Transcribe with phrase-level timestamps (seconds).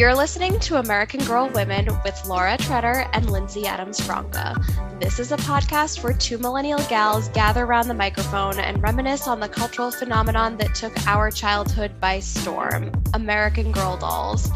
[0.00, 4.58] You're listening to American Girl Women with Laura Treader and Lindsey Adams Franca.
[4.98, 9.40] This is a podcast where two millennial gals gather around the microphone and reminisce on
[9.40, 14.48] the cultural phenomenon that took our childhood by storm American Girl dolls.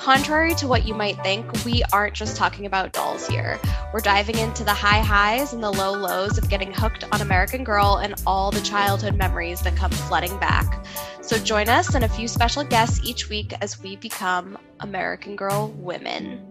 [0.00, 3.60] Contrary to what you might think, we aren't just talking about dolls here.
[3.92, 7.64] We're diving into the high highs and the low lows of getting hooked on American
[7.64, 10.86] Girl and all the childhood memories that come flooding back.
[11.20, 15.68] So join us and a few special guests each week as we become American Girl
[15.76, 16.50] women.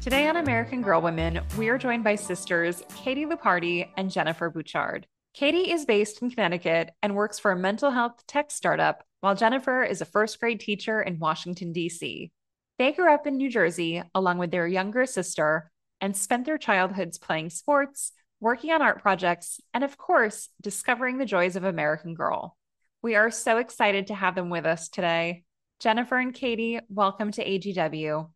[0.00, 5.06] Today on American Girl Women, we are joined by sisters Katie Lupardi and Jennifer Bouchard.
[5.34, 9.84] Katie is based in Connecticut and works for a mental health tech startup while Jennifer
[9.84, 12.32] is a first grade teacher in Washington, D.C.
[12.80, 17.18] They grew up in New Jersey along with their younger sister and spent their childhoods
[17.18, 22.56] playing sports, working on art projects, and of course, discovering the joys of American Girl.
[23.00, 25.44] We are so excited to have them with us today.
[25.78, 28.28] Jennifer and Katie, welcome to AGW.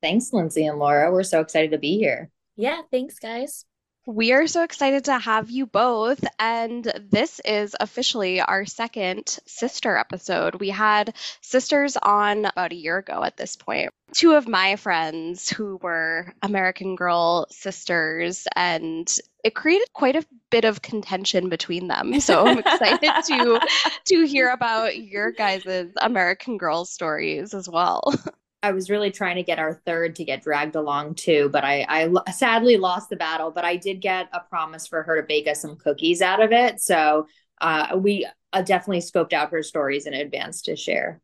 [0.00, 1.12] Thanks, Lindsey and Laura.
[1.12, 2.30] We're so excited to be here.
[2.56, 3.66] Yeah, thanks, guys.
[4.10, 6.24] We are so excited to have you both.
[6.40, 10.56] And this is officially our second sister episode.
[10.56, 13.90] We had sisters on about a year ago at this point.
[14.12, 19.08] Two of my friends who were American Girl sisters, and
[19.44, 22.18] it created quite a bit of contention between them.
[22.18, 23.60] So I'm excited to
[24.06, 28.12] to hear about your guys' American Girl stories as well.
[28.62, 31.86] I was really trying to get our third to get dragged along too, but I,
[31.88, 33.50] I sadly lost the battle.
[33.50, 36.52] But I did get a promise for her to bake us some cookies out of
[36.52, 36.80] it.
[36.80, 37.26] So
[37.60, 41.20] uh, we uh, definitely scoped out her stories in advance to share.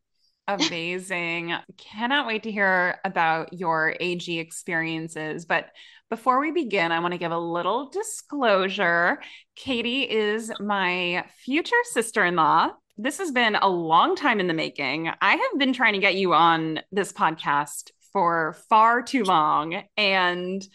[0.49, 1.53] Amazing.
[1.77, 5.45] Cannot wait to hear about your AG experiences.
[5.45, 5.71] But
[6.09, 9.21] before we begin, I want to give a little disclosure.
[9.57, 14.55] Katie is my future sister in law this has been a long time in the
[14.55, 15.11] making.
[15.21, 19.83] I have been trying to get you on this podcast for far too long.
[19.97, 20.67] And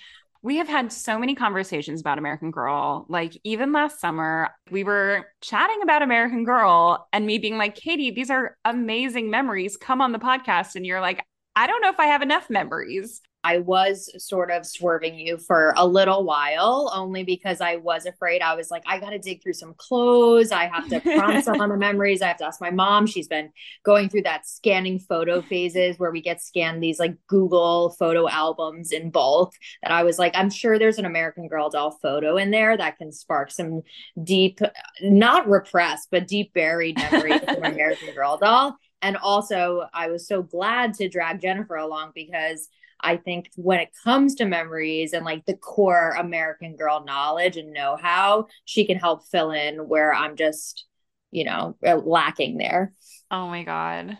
[0.44, 3.06] we have had so many conversations about American Girl.
[3.10, 8.12] Like, even last summer, we were chatting about American Girl and me being like, Katie,
[8.12, 9.78] these are amazing memories.
[9.78, 10.76] Come on the podcast.
[10.76, 11.24] And you're like,
[11.56, 13.22] I don't know if I have enough memories.
[13.44, 18.42] I was sort of swerving you for a little while, only because I was afraid.
[18.42, 20.52] I was like, I got to dig through some clothes.
[20.52, 22.22] I have to prompt some on the memories.
[22.22, 23.08] I have to ask my mom.
[23.08, 23.52] She's been
[23.84, 28.92] going through that scanning photo phases where we get scanned these like Google photo albums
[28.92, 29.54] in bulk.
[29.82, 32.98] That I was like, I'm sure there's an American Girl doll photo in there that
[32.98, 33.82] can spark some
[34.24, 34.60] deep,
[35.02, 38.78] not repressed, but deep buried memories of American Girl doll.
[39.02, 42.70] And also, I was so glad to drag Jennifer along because
[43.04, 47.74] I think when it comes to memories and like the core American girl knowledge and
[47.74, 50.86] know how, she can help fill in where I'm just,
[51.32, 52.94] you know, uh, lacking there.
[53.30, 54.18] Oh my God.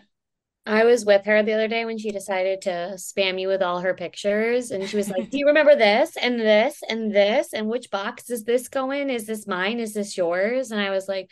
[0.64, 3.80] I was with her the other day when she decided to spam you with all
[3.80, 4.70] her pictures.
[4.70, 7.52] And she was like, Do you remember this and this and this?
[7.52, 9.10] And which box does this go in?
[9.10, 9.80] Is this mine?
[9.80, 10.70] Is this yours?
[10.70, 11.30] And I was like,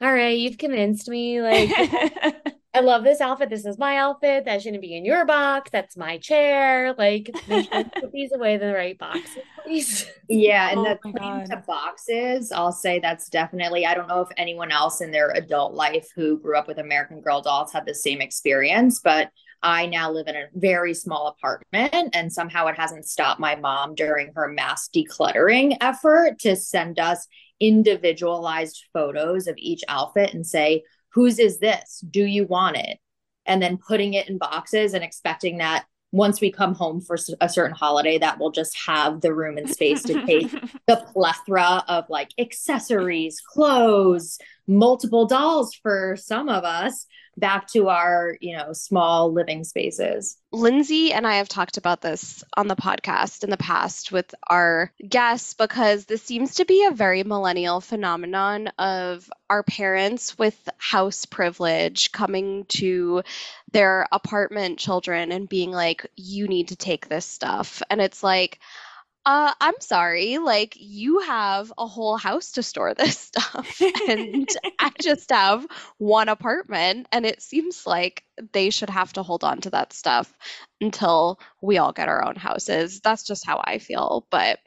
[0.00, 1.42] All right, you've convinced me.
[1.42, 1.70] Like,
[2.72, 3.50] I love this outfit.
[3.50, 4.44] This is my outfit.
[4.44, 5.70] That shouldn't be in your box.
[5.72, 6.94] That's my chair.
[6.96, 10.06] Like, put these away in the right boxes, please.
[10.28, 13.86] Yeah, and oh the putting to boxes, I'll say that's definitely.
[13.86, 17.20] I don't know if anyone else in their adult life who grew up with American
[17.20, 19.30] Girl dolls had the same experience, but
[19.62, 23.96] I now live in a very small apartment, and somehow it hasn't stopped my mom
[23.96, 27.26] during her mass decluttering effort to send us
[27.58, 32.02] individualized photos of each outfit and say whose is this?
[32.08, 32.98] Do you want it?
[33.46, 37.48] And then putting it in boxes and expecting that once we come home for a
[37.48, 40.50] certain holiday that we'll just have the room and space to take
[40.86, 44.38] the plethora of like accessories, clothes,
[44.70, 50.36] multiple dolls for some of us back to our, you know, small living spaces.
[50.52, 54.92] Lindsey and I have talked about this on the podcast in the past with our
[55.08, 61.24] guests because this seems to be a very millennial phenomenon of our parents with house
[61.24, 63.22] privilege coming to
[63.72, 67.82] their apartment children and being like, you need to take this stuff.
[67.90, 68.60] And it's like,
[69.26, 74.90] uh, I'm sorry, like you have a whole house to store this stuff, and I
[75.00, 75.66] just have
[75.98, 80.32] one apartment, and it seems like they should have to hold on to that stuff
[80.80, 83.00] until we all get our own houses.
[83.00, 84.58] That's just how I feel, but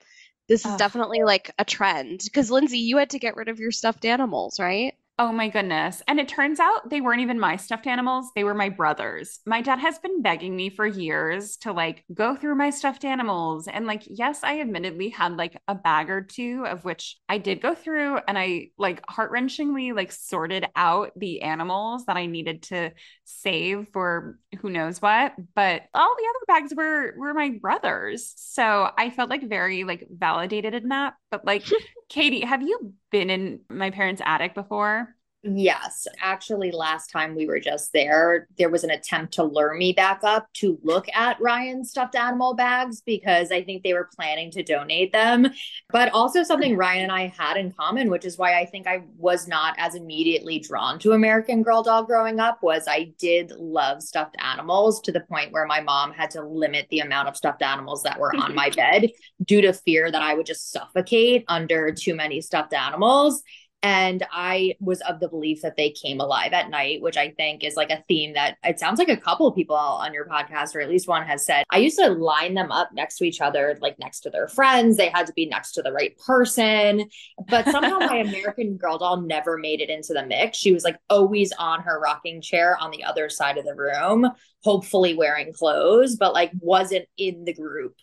[0.48, 3.72] this is definitely like a trend because Lindsey, you had to get rid of your
[3.72, 4.94] stuffed animals, right?
[5.20, 6.02] Oh my goodness.
[6.08, 8.32] And it turns out they weren't even my stuffed animals.
[8.36, 9.42] They were my brother's.
[9.46, 13.68] My dad has been begging me for years to like go through my stuffed animals.
[13.68, 17.62] And like, yes, I admittedly had like a bag or two of which I did
[17.62, 22.64] go through and I like heart wrenchingly like sorted out the animals that I needed
[22.64, 22.92] to
[23.24, 25.36] save for who knows what.
[25.54, 28.34] But all the other bags were were my brother's.
[28.36, 31.14] So I felt like very like validated in that.
[31.34, 31.66] But like
[32.10, 35.16] Katie, have you been in my parents' attic before?
[35.46, 36.08] Yes.
[36.22, 40.22] Actually, last time we were just there, there was an attempt to lure me back
[40.24, 44.64] up to look at Ryan's stuffed animal bags because I think they were planning to
[44.64, 45.50] donate them.
[45.90, 49.04] But also, something Ryan and I had in common, which is why I think I
[49.18, 54.02] was not as immediately drawn to American Girl doll growing up, was I did love
[54.02, 57.64] stuffed animals to the point where my mom had to limit the amount of stuffed
[57.64, 59.10] animals that were on my bed
[59.44, 63.44] due to fear that I would just suffocate under too many stuffed animals.
[63.84, 67.66] And I was of the belief that they came alive at night, which I think
[67.66, 70.74] is like a theme that it sounds like a couple of people on your podcast,
[70.74, 71.66] or at least one has said.
[71.70, 74.96] I used to line them up next to each other, like next to their friends.
[74.96, 77.10] They had to be next to the right person.
[77.50, 80.58] But somehow my American Girl doll never made it into the mix.
[80.58, 84.30] She was like always on her rocking chair on the other side of the room,
[84.64, 87.96] hopefully wearing clothes, but like wasn't in the group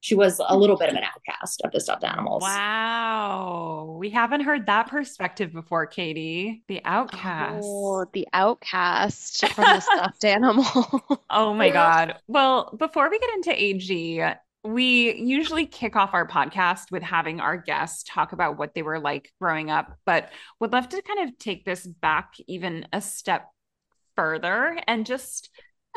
[0.00, 2.42] she was a little bit of an outcast of the stuffed animals.
[2.42, 3.96] Wow.
[3.98, 6.62] We haven't heard that perspective before, Katie.
[6.68, 7.64] The outcast.
[7.64, 11.20] Oh, the outcast from the stuffed animal.
[11.30, 12.16] oh my God.
[12.28, 14.34] Well, before we get into AG,
[14.64, 19.00] we usually kick off our podcast with having our guests talk about what they were
[19.00, 20.30] like growing up, but
[20.60, 23.48] would love to kind of take this back even a step
[24.14, 25.50] further and just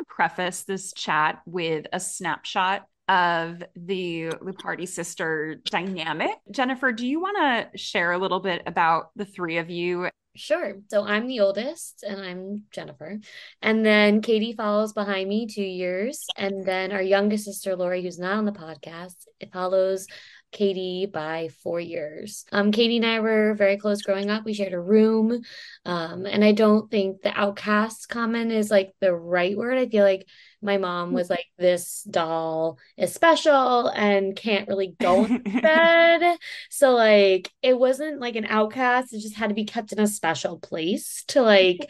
[0.07, 6.31] preface this chat with a snapshot of the Lupardi sister dynamic.
[6.50, 10.08] Jennifer, do you want to share a little bit about the three of you?
[10.34, 10.75] Sure.
[10.90, 13.19] So I'm the oldest and I'm Jennifer.
[13.62, 16.25] And then Katie follows behind me two years.
[16.38, 20.08] And then our youngest sister, Lori, who's not on the podcast, it follows
[20.54, 22.46] Katie by four years.
[22.54, 24.46] Um, Katie and I were very close growing up.
[24.46, 25.42] We shared a room.
[25.86, 29.78] Um, and I don't think the outcast comment is like the right word.
[29.78, 30.25] I feel like
[30.62, 36.38] my mom was like, This doll is special and can't really go in bed.
[36.69, 40.08] So, like, it wasn't like an outcast, it just had to be kept in a
[40.08, 41.90] special place to like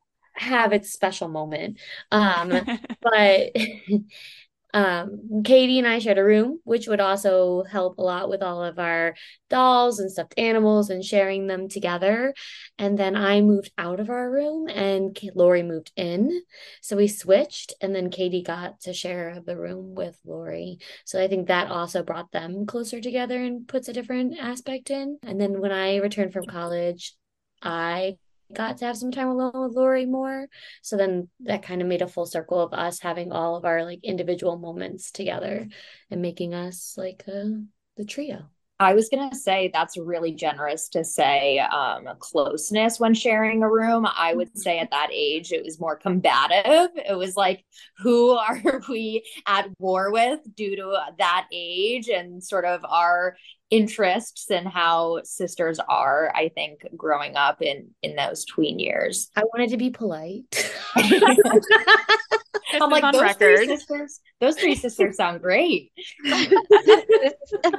[0.34, 1.78] have its special moment.
[2.10, 2.50] Um,
[3.02, 3.52] but
[4.74, 8.64] um, Katie and I shared a room, which would also help a lot with all
[8.64, 9.14] of our
[9.50, 12.34] dolls and stuffed animals and sharing them together.
[12.78, 16.42] And then I moved out of our room and Lori moved in.
[16.80, 20.78] So we switched, and then Katie got to share the room with Lori.
[21.04, 25.18] So I think that also brought them closer together and puts a different aspect in.
[25.22, 27.14] And then when I returned from college,
[27.62, 28.16] I
[28.54, 30.48] got to have some time alone with Lori more.
[30.82, 33.84] So then that kind of made a full circle of us having all of our
[33.84, 35.68] like individual moments together
[36.10, 37.48] and making us like uh,
[37.96, 38.48] the trio.
[38.82, 43.70] I was going to say that's really generous to say um, closeness when sharing a
[43.70, 44.06] room.
[44.06, 46.90] I would say at that age, it was more combative.
[46.96, 47.64] It was like,
[47.98, 53.36] who are we at war with due to that age and sort of our
[53.72, 59.30] interests and how sisters are i think growing up in in those tween years.
[59.36, 60.44] I wanted to be polite.
[62.74, 63.58] I'm like those record.
[63.58, 65.92] three sisters those three sisters sound great.
[66.24, 67.34] This,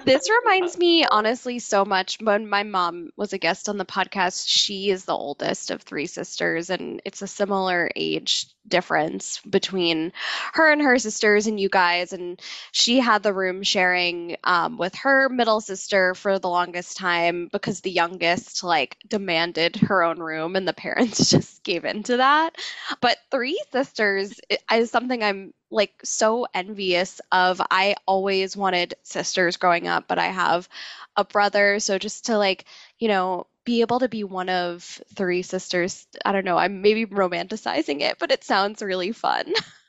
[0.06, 4.45] this reminds me honestly so much when my mom was a guest on the podcast
[4.48, 10.14] she is the oldest of three sisters and it's a similar age difference between
[10.54, 14.95] her and her sisters and you guys and she had the room sharing um, with
[14.95, 20.56] her middle sister for the longest time because the youngest like demanded her own room
[20.56, 22.56] and the parents just gave into that
[23.02, 24.40] but three sisters
[24.71, 30.28] is something i'm like so envious of i always wanted sisters growing up but i
[30.28, 30.68] have
[31.16, 32.66] a brother so just to like
[32.99, 34.83] you know be able to be one of
[35.16, 36.06] three sisters.
[36.25, 39.54] I don't know, I'm maybe romanticizing it, but it sounds really fun.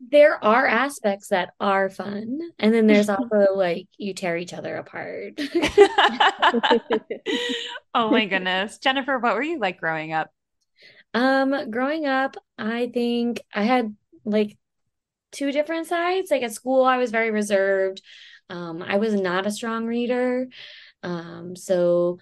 [0.00, 2.40] there are aspects that are fun.
[2.58, 5.34] And then there's also like you tear each other apart.
[7.94, 8.78] oh my goodness.
[8.78, 10.30] Jennifer, what were you like growing up?
[11.14, 14.58] Um, growing up, I think I had like
[15.32, 16.30] two different sides.
[16.30, 18.02] Like at school, I was very reserved.
[18.50, 20.48] Um, I was not a strong reader.
[21.02, 22.18] Um, so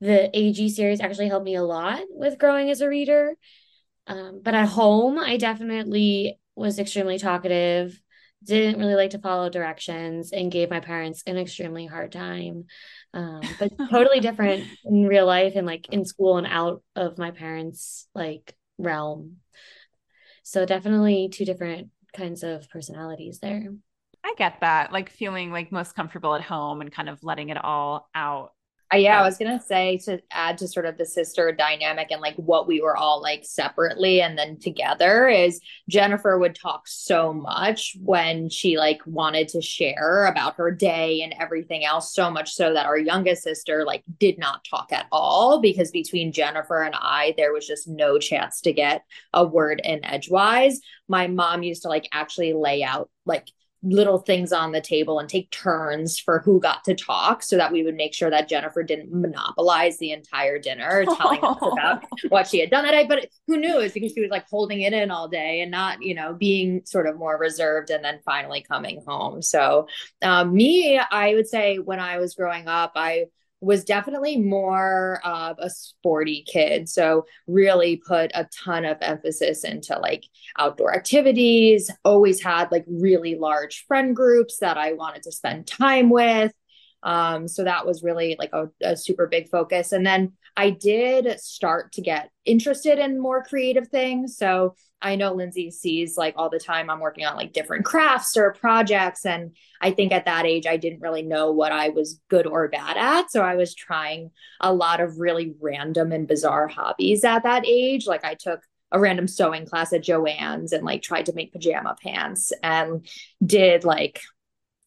[0.00, 3.36] the AG series actually helped me a lot with growing as a reader.
[4.06, 8.00] Um, but at home, I definitely was extremely talkative,
[8.44, 12.66] didn't really like to follow directions, and gave my parents an extremely hard time.
[13.14, 17.30] Um, but totally different in real life and like in school and out of my
[17.30, 19.36] parents' like realm.
[20.42, 23.72] So definitely two different kinds of personalities there.
[24.22, 24.92] I get that.
[24.92, 28.52] Like feeling like most comfortable at home and kind of letting it all out
[28.92, 32.20] uh, yeah, I was gonna say to add to sort of the sister dynamic and
[32.20, 37.32] like what we were all like separately and then together is Jennifer would talk so
[37.32, 42.52] much when she like wanted to share about her day and everything else, so much
[42.52, 46.94] so that our youngest sister like did not talk at all because between Jennifer and
[46.98, 50.80] I, there was just no chance to get a word in edgewise.
[51.06, 55.28] My mom used to like actually lay out like little things on the table and
[55.28, 58.82] take turns for who got to talk so that we would make sure that Jennifer
[58.82, 63.06] didn't monopolize the entire dinner telling us about what she had done that day.
[63.06, 65.70] But who knew it was because she was like holding it in all day and
[65.70, 69.40] not, you know, being sort of more reserved and then finally coming home.
[69.40, 69.86] So,
[70.22, 73.26] um, me, I would say when I was growing up, I
[73.60, 76.88] was definitely more of a sporty kid.
[76.88, 80.24] So, really put a ton of emphasis into like
[80.58, 86.10] outdoor activities, always had like really large friend groups that I wanted to spend time
[86.10, 86.52] with.
[87.02, 89.92] Um, so that was really like a, a super big focus.
[89.92, 94.36] And then I did start to get interested in more creative things.
[94.36, 98.36] So I know Lindsey sees like all the time I'm working on like different crafts
[98.36, 99.24] or projects.
[99.24, 102.68] And I think at that age, I didn't really know what I was good or
[102.68, 103.30] bad at.
[103.30, 104.30] So I was trying
[104.60, 108.06] a lot of really random and bizarre hobbies at that age.
[108.06, 108.60] Like I took
[108.92, 113.06] a random sewing class at Joann's and like tried to make pajama pants and
[113.44, 114.20] did like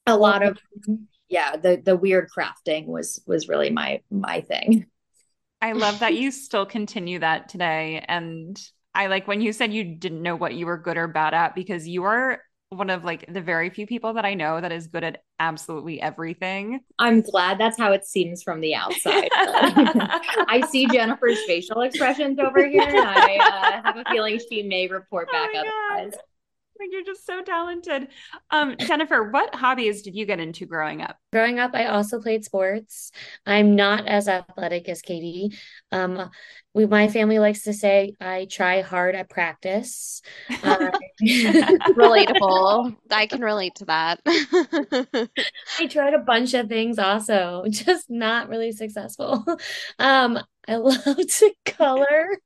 [0.06, 1.04] a lot of mm-hmm.
[1.30, 4.86] yeah the the weird crafting was was really my my thing
[5.62, 8.60] i love that you still continue that today and
[8.96, 11.56] i like when you said you didn't know what you were good or bad at
[11.56, 14.88] because you are one of like the very few people that i know that is
[14.88, 16.80] good at absolutely everything.
[16.98, 22.66] I'm glad that's how it seems from the outside i see jennifer's facial expressions over
[22.66, 26.14] here and i uh, have a feeling she may report back oh otherwise.
[26.14, 26.22] like
[26.80, 28.08] you're just so talented.
[28.52, 31.18] Um, Jennifer, what hobbies did you get into growing up?
[31.32, 33.12] Growing up, I also played sports.
[33.46, 35.58] I'm not as athletic as Katie.
[35.92, 36.30] Um,
[36.74, 40.22] we, my family likes to say I try hard at practice.
[40.64, 40.92] Uh,
[41.24, 42.96] Relatable.
[43.12, 44.20] I can relate to that.
[44.26, 49.46] I tried a bunch of things also, just not really successful.
[50.00, 52.40] Um, I love to color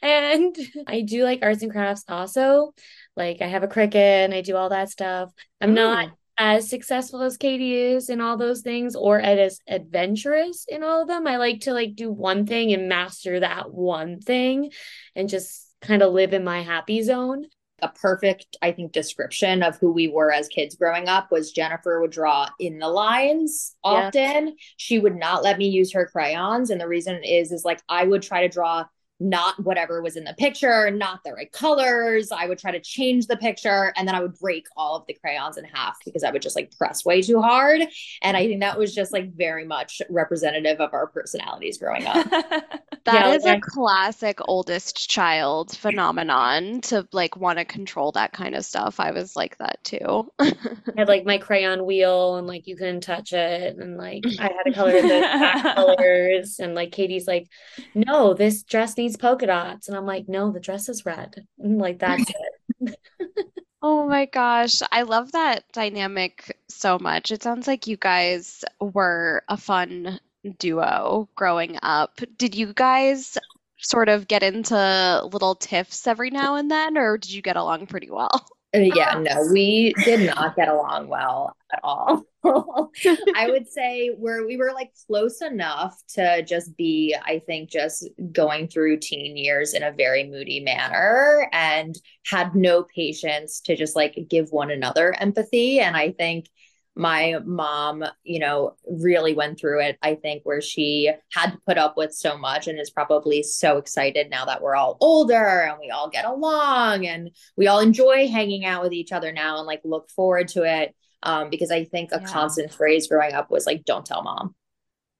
[0.00, 0.56] and
[0.86, 2.74] I do like arts and crafts also.
[3.16, 5.30] Like I have a Cricut and I do all that stuff.
[5.60, 6.12] I'm not mm.
[6.38, 11.08] as successful as Katie is in all those things or as adventurous in all of
[11.08, 11.26] them.
[11.26, 14.70] I like to like do one thing and master that one thing
[15.14, 17.46] and just kind of live in my happy zone.
[17.82, 22.00] A perfect, I think, description of who we were as kids growing up was Jennifer
[22.00, 24.46] would draw in the lines often.
[24.46, 24.52] Yeah.
[24.76, 26.70] She would not let me use her crayons.
[26.70, 28.84] And the reason is, is like I would try to draw
[29.22, 32.32] not whatever was in the picture, not the right colors.
[32.32, 35.14] I would try to change the picture and then I would break all of the
[35.14, 37.82] crayons in half because I would just like press way too hard.
[38.22, 42.26] And I think that was just like very much representative of our personalities growing up.
[43.04, 48.54] That yeah, is a classic oldest child phenomenon to like want to control that kind
[48.54, 49.00] of stuff.
[49.00, 50.30] I was like that too.
[50.38, 50.54] I
[50.96, 53.76] had like my crayon wheel and like you couldn't touch it.
[53.76, 56.60] And like I had to color the colors.
[56.60, 57.48] And like Katie's like,
[57.92, 59.88] no, this dress needs polka dots.
[59.88, 61.46] And I'm like, no, the dress is red.
[61.58, 62.30] And like, that's
[62.80, 62.96] it.
[63.84, 67.32] Oh my gosh, I love that dynamic so much.
[67.32, 70.20] It sounds like you guys were a fun
[70.58, 72.20] duo growing up.
[72.36, 73.38] Did you guys
[73.78, 77.86] sort of get into little tiffs every now and then, or did you get along
[77.88, 78.46] pretty well?
[78.74, 82.22] Uh, yeah, no, we did not get along well at all.
[82.44, 88.08] I would say where we were like close enough to just be, I think, just
[88.32, 93.94] going through teen years in a very moody manner and had no patience to just
[93.94, 95.78] like give one another empathy.
[95.78, 96.48] And I think
[96.94, 101.78] my mom, you know, really went through it, I think, where she had to put
[101.78, 105.78] up with so much and is probably so excited now that we're all older and
[105.80, 109.66] we all get along and we all enjoy hanging out with each other now and
[109.66, 110.94] like look forward to it.
[111.22, 112.26] Um, because I think a yeah.
[112.26, 114.54] constant phrase growing up was like, don't tell mom.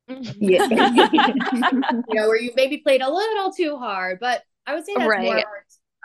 [0.08, 0.66] yeah.
[0.68, 5.08] you know, where you maybe played a little too hard, but I would say that's
[5.08, 5.24] right.
[5.24, 5.44] more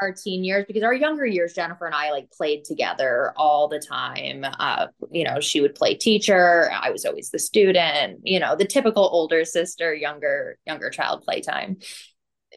[0.01, 3.79] our teen years because our younger years jennifer and i like played together all the
[3.79, 4.45] time.
[4.59, 8.65] Uh, you know she would play teacher i was always the student you know the
[8.65, 11.77] typical older sister younger younger child playtime.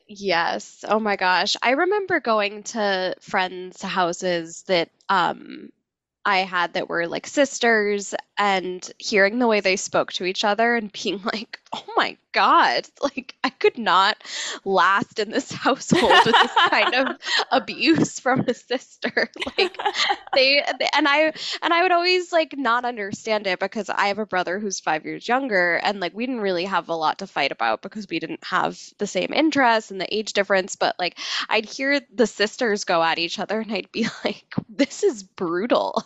[0.07, 0.85] Yes.
[0.89, 1.57] Oh my gosh.
[1.63, 5.71] I remember going to friends houses that um
[6.25, 10.77] I had that were like sisters and hearing the way they spoke to each other
[10.77, 14.23] and being like, oh my God, like I could not
[14.65, 17.17] last in this household with this kind of
[17.51, 19.31] abuse from a sister.
[19.59, 19.77] Like
[20.35, 20.63] they,
[20.95, 21.33] and I,
[21.63, 25.05] and I would always like not understand it because I have a brother who's five
[25.05, 28.19] years younger and like we didn't really have a lot to fight about because we
[28.19, 30.77] didn't have the same interests and the age difference.
[30.77, 31.19] But like
[31.49, 36.05] I'd hear the sisters go at each other and I'd be like, this is brutal.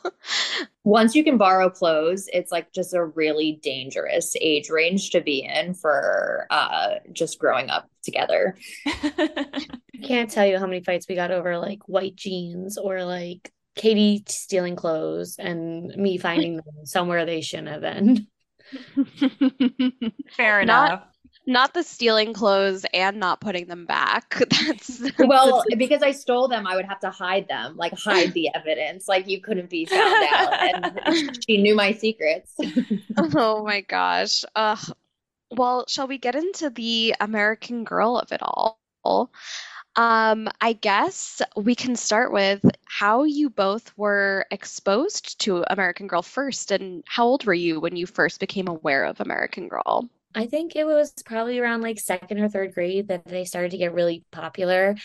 [0.85, 5.43] Once you can borrow clothes, it's like just a really dangerous age range to be
[5.43, 8.57] in for uh, just growing up together.
[8.87, 9.67] I
[10.03, 14.25] can't tell you how many fights we got over like white jeans or like Katie
[14.29, 18.27] stealing clothes and me finding them somewhere they shouldn't have been.
[20.37, 21.14] Fair enough not
[21.47, 24.43] the stealing clothes and not putting them back.
[24.51, 28.51] That's well, because I stole them, I would have to hide them, like hide the
[28.55, 29.09] evidence.
[29.09, 32.55] Like you couldn't be found out, and she knew my secrets.
[33.17, 34.45] oh my gosh.
[34.55, 34.77] Uh,
[35.51, 39.31] well, shall we get into the American Girl of it all?
[39.97, 46.23] Um, I guess we can start with how you both were exposed to American Girl
[46.23, 50.09] first, and how old were you when you first became aware of American Girl?
[50.35, 53.79] I think it was probably around like second or third grade that they started to
[53.79, 54.97] get really popular.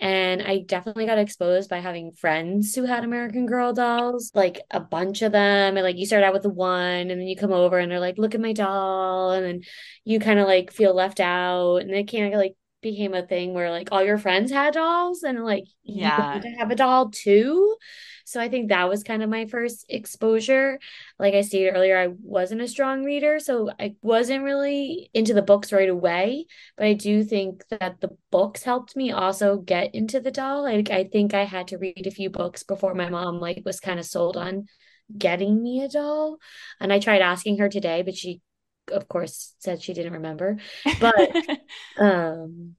[0.00, 4.78] And I definitely got exposed by having friends who had American Girl dolls, like a
[4.78, 5.76] bunch of them.
[5.76, 8.16] And like you start out with one, and then you come over and they're like,
[8.16, 9.32] look at my doll.
[9.32, 9.60] And then
[10.04, 11.78] you kind of like feel left out.
[11.78, 15.44] And they can't like became a thing where like all your friends had dolls and
[15.44, 16.36] like yeah.
[16.36, 17.76] you to have a doll too.
[18.24, 20.78] So I think that was kind of my first exposure.
[21.18, 25.42] Like I stated earlier, I wasn't a strong reader, so I wasn't really into the
[25.42, 26.46] books right away.
[26.76, 30.62] But I do think that the books helped me also get into the doll.
[30.62, 33.80] Like I think I had to read a few books before my mom like was
[33.80, 34.66] kind of sold on
[35.16, 36.38] getting me a doll.
[36.80, 38.42] And I tried asking her today, but she
[38.92, 40.58] of course said she didn't remember.
[41.00, 41.14] But
[41.98, 42.76] um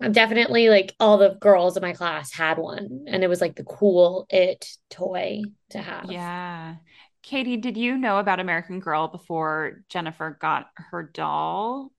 [0.00, 3.56] I'm definitely like all the girls in my class had one and it was like
[3.56, 6.10] the cool it toy to have.
[6.10, 6.76] Yeah.
[7.22, 11.90] Katie, did you know about American Girl before Jennifer got her doll?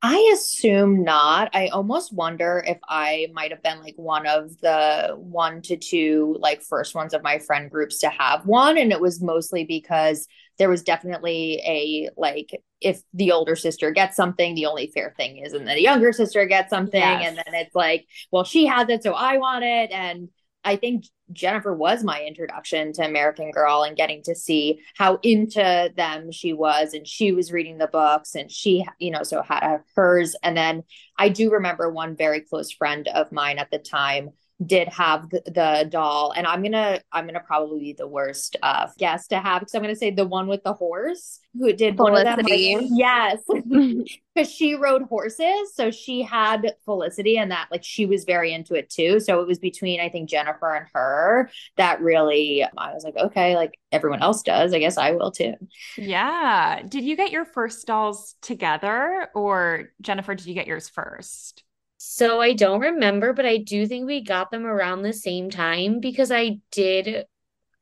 [0.00, 1.50] I assume not.
[1.54, 6.36] I almost wonder if I might have been like one of the one to two
[6.38, 8.78] like first ones of my friend groups to have one.
[8.78, 14.14] And it was mostly because there was definitely a like if the older sister gets
[14.14, 17.00] something, the only fair thing is and then the younger sister gets something.
[17.00, 17.26] Yes.
[17.26, 19.90] And then it's like, well, she has it, so I want it.
[19.90, 20.28] And
[20.68, 25.90] I think Jennifer was my introduction to American Girl and getting to see how into
[25.96, 26.92] them she was.
[26.92, 30.36] And she was reading the books and she, you know, so had hers.
[30.42, 30.84] And then
[31.16, 34.32] I do remember one very close friend of mine at the time
[34.64, 38.88] did have the, the, doll and i'm gonna i'm gonna probably be the worst uh
[38.98, 42.76] guest to have because i'm gonna say the one with the horse who did felicity
[42.76, 43.42] like, yes.
[44.34, 48.74] Because she rode horses so she had felicity and that like she was very into
[48.74, 49.18] it too.
[49.18, 53.56] So it was between i think jennifer and her that really i was like okay
[53.56, 55.54] like everyone else does i guess i will too.
[55.96, 56.82] Yeah.
[56.86, 61.64] Did you get your first dolls together or jennifer did you get yours first
[61.98, 65.98] so I don't remember, but I do think we got them around the same time
[65.98, 67.26] because I did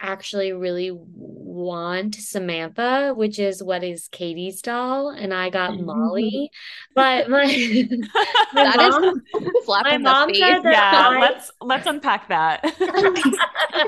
[0.01, 5.85] actually really want Samantha, which is what is Katie's doll, and I got mm-hmm.
[5.85, 6.51] Molly.
[6.95, 7.45] But my,
[8.55, 9.23] my mom,
[9.67, 12.65] my mom said that yeah, I, let's let's unpack that.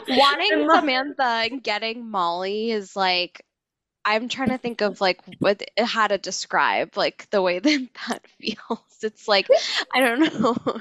[0.08, 3.42] Wanting Samantha and getting Molly is like
[4.08, 8.26] I'm trying to think of like what how to describe like the way that that
[8.40, 8.80] feels.
[9.02, 9.46] It's like
[9.94, 10.56] I don't know,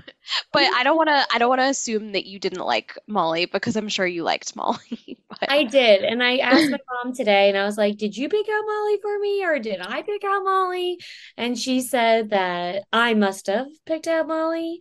[0.54, 1.26] but I don't want to.
[1.32, 4.56] I don't want to assume that you didn't like Molly because I'm sure you liked
[4.56, 5.18] Molly.
[5.30, 5.52] But...
[5.52, 8.48] I did, and I asked my mom today, and I was like, "Did you pick
[8.48, 11.00] out Molly for me, or did I pick out Molly?"
[11.36, 14.80] And she said that I must have picked out Molly.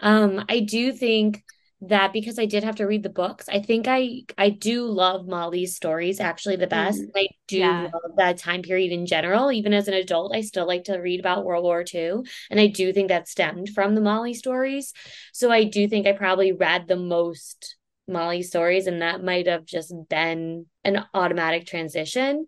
[0.00, 1.44] Um, I do think
[1.88, 5.26] that because I did have to read the books, I think I I do love
[5.26, 7.00] Molly's stories actually the best.
[7.00, 7.82] Mm, I do yeah.
[7.92, 9.52] love that time period in general.
[9.52, 12.22] Even as an adult, I still like to read about World War II.
[12.50, 14.92] And I do think that stemmed from the Molly stories.
[15.32, 19.64] So I do think I probably read the most Molly stories, and that might have
[19.64, 22.46] just been an automatic transition.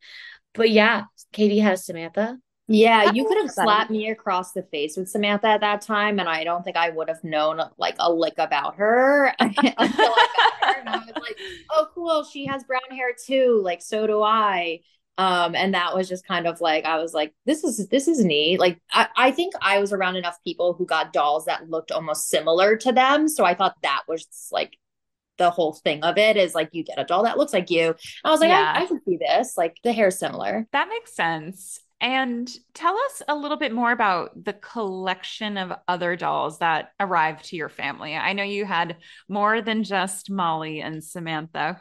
[0.55, 2.39] But yeah, Katie has Samantha.
[2.69, 6.29] Yeah, you could have slapped me across the face with Samantha at that time, and
[6.29, 9.95] I don't think I would have known like a lick about her until I got
[9.97, 10.81] her.
[10.81, 11.39] And I was like,
[11.71, 13.61] "Oh, cool, she has brown hair too.
[13.63, 14.81] Like, so do I."
[15.19, 18.25] Um, and that was just kind of like I was like, "This is this is
[18.25, 21.93] neat." Like, I, I think I was around enough people who got dolls that looked
[21.93, 24.77] almost similar to them, so I thought that was like
[25.39, 27.95] the whole thing of it is like you get a doll that looks like you.
[28.25, 28.75] I was like, yeah.
[28.77, 29.57] I, I can see this.
[29.57, 30.67] Like the hair's similar.
[30.73, 31.81] That makes sense.
[32.01, 37.47] And tell us a little bit more about the collection of other dolls that arrived
[37.47, 38.15] to your family.
[38.15, 38.97] I know you had
[39.29, 41.81] more than just Molly and Samantha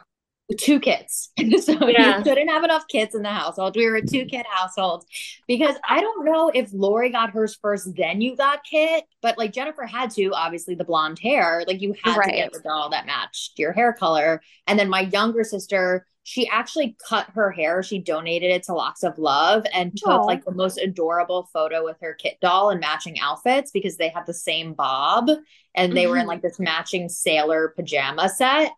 [0.54, 1.30] two kids.
[1.62, 2.18] so yeah.
[2.18, 3.76] we couldn't have enough kids in the household.
[3.76, 5.04] We were a two kid household
[5.48, 9.52] because I don't know if Lori got hers first, then you got Kit, but like
[9.52, 12.26] Jennifer had to, obviously the blonde hair, like you had right.
[12.26, 14.40] to get the doll that matched your hair color.
[14.66, 17.84] And then my younger sister, she actually cut her hair.
[17.84, 20.26] She donated it to Locks of Love and took Aww.
[20.26, 24.26] like the most adorable photo with her kit doll and matching outfits because they had
[24.26, 25.30] the same bob
[25.76, 26.10] and they mm-hmm.
[26.10, 26.30] were in mm-hmm.
[26.30, 28.72] like this matching sailor pajama set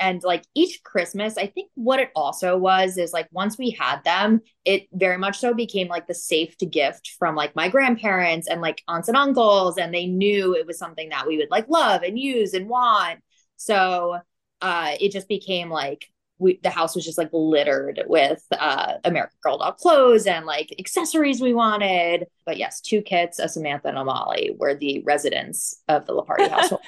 [0.00, 4.02] and like each christmas i think what it also was is like once we had
[4.04, 8.48] them it very much so became like the safe to gift from like my grandparents
[8.48, 11.68] and like aunts and uncles and they knew it was something that we would like
[11.68, 13.18] love and use and want
[13.56, 14.18] so
[14.62, 19.38] uh it just became like we the house was just like littered with uh American
[19.42, 22.26] Girl doll clothes and like accessories we wanted.
[22.44, 26.48] But yes, two kits, a Samantha and a Molly, were the residents of the Lupardi
[26.50, 26.82] household.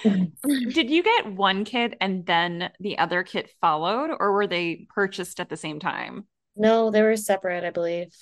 [0.73, 5.41] Did you get one kit and then the other kit followed, or were they purchased
[5.41, 6.27] at the same time?
[6.57, 8.15] No, they were separate, I believe.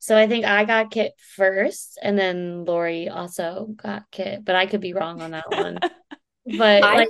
[0.00, 4.64] So I think I got Kit first, and then Lori also got Kit, but I
[4.64, 5.78] could be wrong on that one.
[6.58, 7.08] But I, like,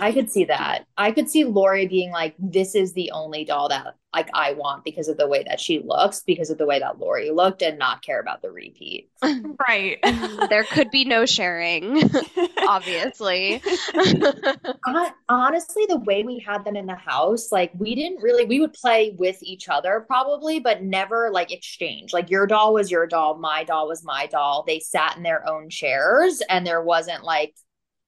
[0.00, 0.86] I could see that.
[0.96, 4.84] I could see Lori being like, "This is the only doll that like I want
[4.84, 7.78] because of the way that she looks, because of the way that Lori looked, and
[7.78, 10.00] not care about the repeat." right.
[10.02, 10.46] Mm-hmm.
[10.48, 12.02] there could be no sharing,
[12.68, 13.62] obviously.
[15.28, 18.44] Honestly, the way we had them in the house, like we didn't really.
[18.44, 22.12] We would play with each other probably, but never like exchange.
[22.12, 24.64] Like your doll was your doll, my doll was my doll.
[24.66, 27.54] They sat in their own chairs, and there wasn't like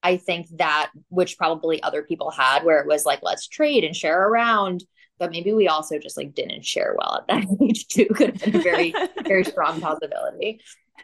[0.03, 3.95] I think that which probably other people had where it was like let's trade and
[3.95, 4.83] share around
[5.17, 8.41] but maybe we also just like didn't share well at that age too could have
[8.41, 8.93] been a very
[9.25, 10.59] very strong possibility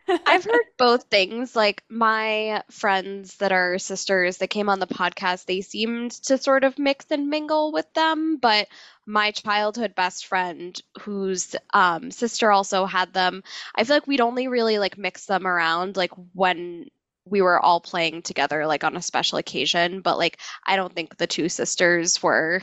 [0.07, 1.55] I've heard both things.
[1.55, 6.63] Like my friends that are sisters that came on the podcast, they seemed to sort
[6.63, 8.37] of mix and mingle with them.
[8.37, 8.67] But
[9.05, 14.47] my childhood best friend, whose um, sister also had them, I feel like we'd only
[14.47, 16.89] really like mix them around like when
[17.25, 21.17] we were all playing together like on a special occasion but like i don't think
[21.17, 22.61] the two sisters were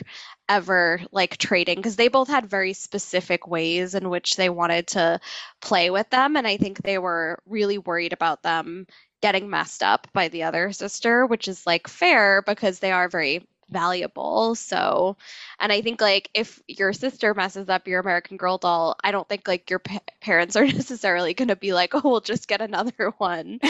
[0.48, 5.18] ever like trading because they both had very specific ways in which they wanted to
[5.60, 8.86] play with them and i think they were really worried about them
[9.20, 13.46] getting messed up by the other sister which is like fair because they are very
[13.72, 14.54] valuable.
[14.54, 15.16] So,
[15.58, 19.28] and I think like if your sister messes up your American Girl doll, I don't
[19.28, 22.60] think like your pa- parents are necessarily going to be like, oh, we'll just get
[22.60, 23.60] another one.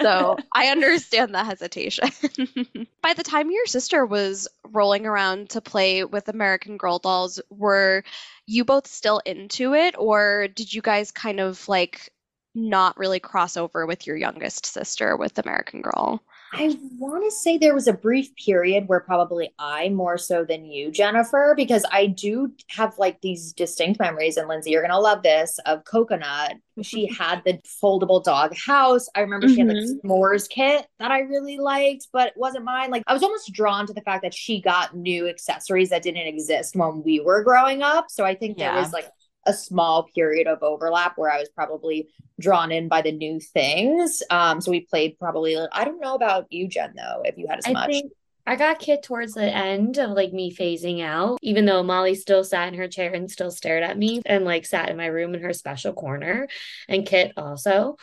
[0.00, 2.08] so I understand the hesitation.
[3.02, 8.04] By the time your sister was rolling around to play with American Girl dolls, were
[8.46, 12.12] you both still into it, or did you guys kind of like
[12.54, 16.22] not really cross over with your youngest sister with American Girl?
[16.52, 20.64] I want to say there was a brief period where probably I more so than
[20.64, 24.36] you, Jennifer, because I do have like these distinct memories.
[24.36, 26.54] And Lindsey, you're going to love this of Coconut.
[26.82, 29.08] She had the foldable dog house.
[29.14, 29.54] I remember mm-hmm.
[29.54, 30.08] she had like mm-hmm.
[30.08, 32.90] s'mores kit that I really liked, but it wasn't mine.
[32.90, 36.26] Like I was almost drawn to the fact that she got new accessories that didn't
[36.26, 38.06] exist when we were growing up.
[38.10, 38.72] So I think yeah.
[38.72, 39.10] there was like
[39.48, 42.08] a small period of overlap where I was probably
[42.38, 44.22] drawn in by the new things.
[44.30, 45.56] Um, so we played probably.
[45.72, 47.22] I don't know about you, Jen, though.
[47.24, 47.90] If you had as I much.
[47.90, 48.12] Think-
[48.46, 52.42] I got Kit towards the end of like me phasing out, even though Molly still
[52.42, 55.34] sat in her chair and still stared at me and like sat in my room
[55.34, 56.48] in her special corner.
[56.88, 57.96] And Kit also,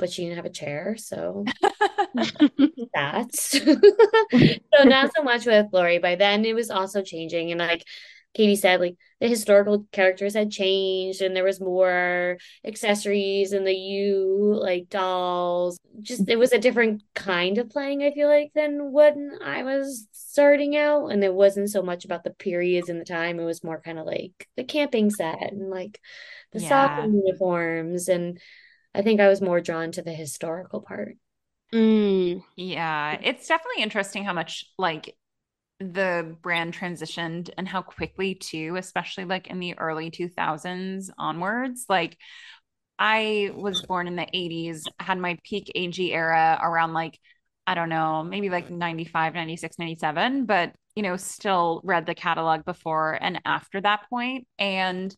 [0.00, 0.96] but she didn't have a chair.
[0.98, 1.44] So
[2.92, 5.98] that's so not so much with Lori.
[5.98, 7.52] By then it was also changing.
[7.52, 7.84] And like
[8.34, 13.74] Katie said, like the historical characters had changed and there was more accessories and the
[13.74, 15.78] you like dolls.
[16.00, 20.06] Just it was a different kind of playing, I feel like, than when I was
[20.12, 21.08] starting out.
[21.08, 23.38] And it wasn't so much about the periods and the time.
[23.38, 26.00] It was more kind of like the camping set and like
[26.52, 26.68] the yeah.
[26.68, 28.08] soccer uniforms.
[28.08, 28.40] And
[28.94, 31.16] I think I was more drawn to the historical part.
[31.72, 32.42] Mm.
[32.56, 35.16] Yeah, it's definitely interesting how much like
[35.82, 42.16] the brand transitioned and how quickly too especially like in the early 2000s onwards like
[42.98, 47.18] i was born in the 80s had my peak ag era around like
[47.66, 52.64] i don't know maybe like 95 96 97 but you know still read the catalog
[52.64, 54.46] before and after that point.
[54.58, 55.14] And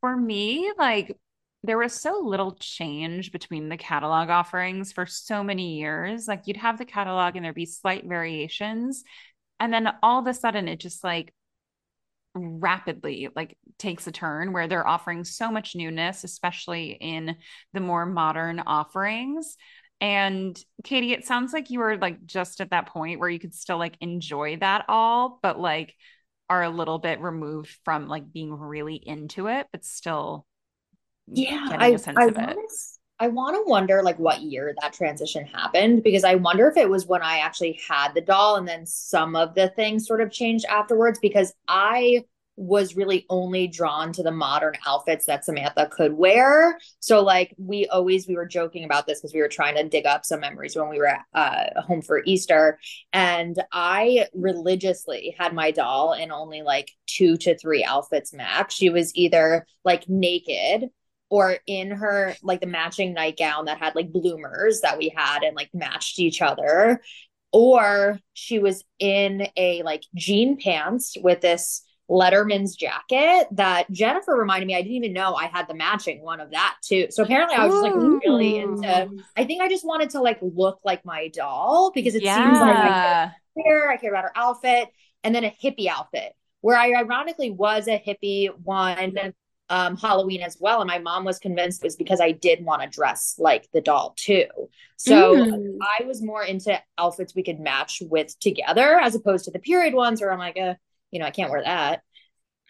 [0.00, 1.16] for me like
[1.62, 6.28] there was so little change between the catalog offerings for so many years.
[6.28, 9.02] Like you'd have the catalog and there'd be slight variations
[9.60, 11.32] And then all of a sudden it just like
[12.34, 17.36] rapidly like takes a turn where they're offering so much newness especially in
[17.72, 19.56] the more modern offerings.
[20.00, 23.54] And Katie it sounds like you were like just at that point where you could
[23.54, 25.94] still like enjoy that all but like
[26.50, 30.46] are a little bit removed from like being really into it but still
[31.26, 32.56] yeah getting I, I wanna,
[33.20, 36.90] I want to wonder like what year that transition happened because I wonder if it
[36.90, 40.32] was when I actually had the doll and then some of the things sort of
[40.32, 42.24] changed afterwards because I
[42.56, 46.78] was really only drawn to the modern outfits that Samantha could wear.
[47.00, 50.06] So like we always we were joking about this because we were trying to dig
[50.06, 52.78] up some memories when we were uh, home for Easter
[53.12, 58.74] and I religiously had my doll in only like 2 to 3 outfits max.
[58.74, 60.90] She was either like naked
[61.34, 65.56] or in her like the matching nightgown that had like bloomers that we had and
[65.56, 67.02] like matched each other
[67.52, 74.66] or she was in a like jean pants with this Letterman's jacket that Jennifer reminded
[74.66, 77.08] me I didn't even know I had the matching one of that too.
[77.10, 79.18] So apparently I was just like really into oh.
[79.36, 82.44] I think I just wanted to like look like my doll because it yeah.
[82.44, 84.88] seems like I care, I care about her outfit
[85.24, 89.16] and then a hippie outfit where I ironically was a hippie one
[89.70, 90.80] um, Halloween as well.
[90.80, 93.80] And my mom was convinced it was because I did want to dress like the
[93.80, 94.46] doll too.
[94.96, 95.76] So mm.
[95.80, 99.94] I was more into outfits we could match with together as opposed to the period
[99.94, 100.74] ones where I'm like, uh,
[101.10, 102.02] you know, I can't wear that.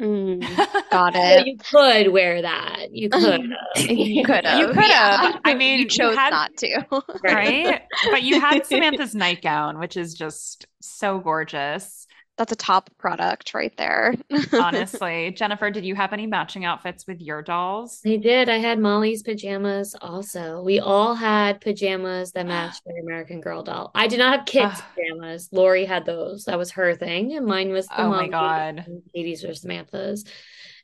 [0.00, 0.40] Mm,
[0.90, 1.46] got it.
[1.46, 2.88] you could wear that.
[2.90, 3.52] You could.
[3.76, 4.58] you could have.
[4.58, 5.34] You could have.
[5.34, 5.38] Yeah.
[5.44, 6.84] I mean, you chose you had, not to.
[7.22, 7.82] right?
[8.10, 13.74] but you had Samantha's nightgown, which is just so gorgeous that's a top product right
[13.76, 14.14] there.
[14.52, 18.00] Honestly, Jennifer, did you have any matching outfits with your dolls?
[18.04, 18.48] I did.
[18.48, 20.62] I had Molly's pajamas also.
[20.62, 23.90] We all had pajamas that matched the American Girl doll.
[23.94, 25.48] I did not have Kit's pajamas.
[25.52, 26.44] Lori had those.
[26.44, 28.86] That was her thing, and mine was the oh my god.
[29.14, 30.24] Katie's or Samantha's.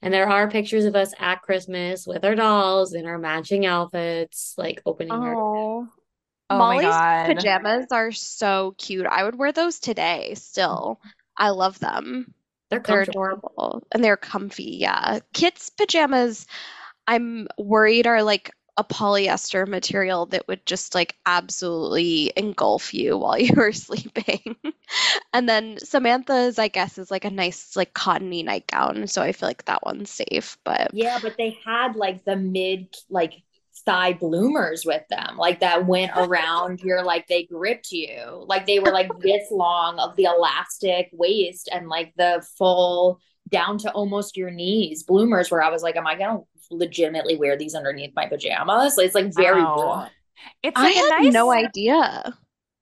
[0.02, 4.54] And there are pictures of us at Christmas with our dolls in our matching outfits,
[4.56, 5.88] like opening oh.
[6.52, 9.06] Oh Molly's pajamas are so cute.
[9.06, 11.00] I would wear those today still.
[11.36, 12.34] I love them.
[12.70, 14.76] They're, they're adorable and they're comfy.
[14.80, 15.18] Yeah.
[15.32, 16.46] Kit's pajamas,
[17.06, 23.38] I'm worried are like a polyester material that would just like absolutely engulf you while
[23.38, 24.56] you were sleeping.
[25.32, 29.06] and then Samantha's, I guess, is like a nice like cottony nightgown.
[29.06, 30.56] So I feel like that one's safe.
[30.64, 33.42] But yeah, but they had like the mid like
[33.85, 38.78] thigh bloomers with them, like that went around your like they gripped you, like they
[38.78, 44.37] were like this long of the elastic waist and like the full down to almost
[44.37, 45.50] your knees bloomers.
[45.50, 48.98] Where I was like, am I gonna legitimately wear these underneath my pajamas?
[48.98, 50.09] It's like very wow.
[50.62, 51.33] It's like I had nice...
[51.33, 52.35] no idea.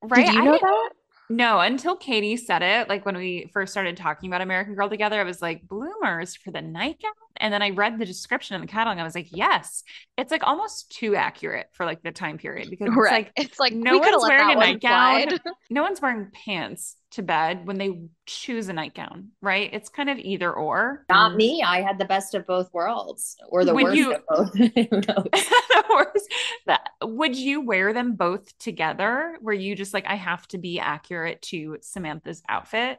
[0.03, 0.27] Right?
[0.27, 0.91] Did you know that?
[1.31, 5.21] No, until Katie said it, like when we first started talking about American Girl together,
[5.21, 7.13] I was like, bloomers for the nightgown.
[7.37, 8.95] And then I read the description in the catalog.
[8.95, 9.85] And I was like, yes,
[10.17, 13.13] it's like almost too accurate for like the time period because it's right.
[13.13, 15.39] like it's like no one's wearing a nightgown.
[15.71, 19.71] no one's wearing pants to bed when they choose a nightgown, right?
[19.73, 21.05] It's kind of either or.
[21.09, 21.63] Not um, me.
[21.63, 24.53] I had the best of both worlds, or the would worst you, of both.
[24.53, 26.35] the worst.
[26.67, 29.39] That, would you wear them both together?
[29.41, 32.99] Were you just like, I have to be accurate to Samantha's outfit?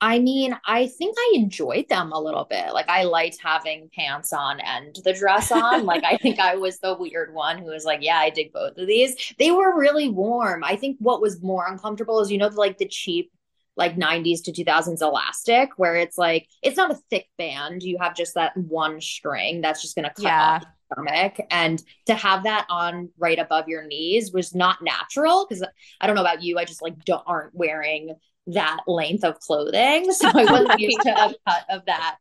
[0.00, 2.72] I mean, I think I enjoyed them a little bit.
[2.74, 5.86] Like I liked having pants on and the dress on.
[5.86, 8.76] like I think I was the weird one who was like, yeah, I dig both
[8.76, 9.32] of these.
[9.38, 10.62] They were really warm.
[10.64, 13.30] I think what was more uncomfortable is you know like the cheap
[13.76, 17.82] like 90s to 2000s elastic where it's like it's not a thick band.
[17.82, 20.42] You have just that one string that's just going to cut yeah.
[20.42, 25.64] off stomach and to have that on right above your knees was not natural because
[26.00, 28.14] I don't know about you I just like don't aren't wearing
[28.48, 30.12] that length of clothing.
[30.12, 32.16] So I wasn't used to a cut of that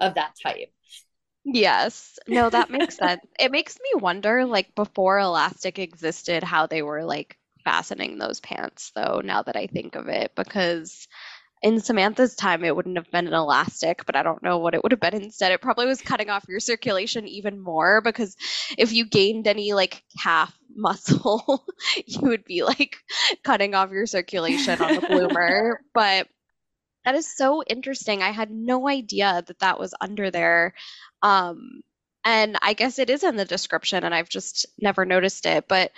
[0.00, 0.70] of that type.
[1.44, 2.18] Yes.
[2.26, 3.20] No, that makes sense.
[3.38, 8.92] It makes me wonder, like before elastic existed, how they were like fastening those pants
[8.94, 11.06] though, now that I think of it, because
[11.64, 14.82] in Samantha's time, it wouldn't have been an elastic, but I don't know what it
[14.82, 15.50] would have been instead.
[15.50, 18.36] It probably was cutting off your circulation even more because
[18.76, 21.64] if you gained any like calf muscle,
[22.06, 22.96] you would be like
[23.44, 25.80] cutting off your circulation on the bloomer.
[25.94, 26.28] but
[27.06, 28.22] that is so interesting.
[28.22, 30.74] I had no idea that that was under there.
[31.22, 31.80] Um,
[32.26, 35.64] and I guess it is in the description, and I've just never noticed it.
[35.66, 35.92] But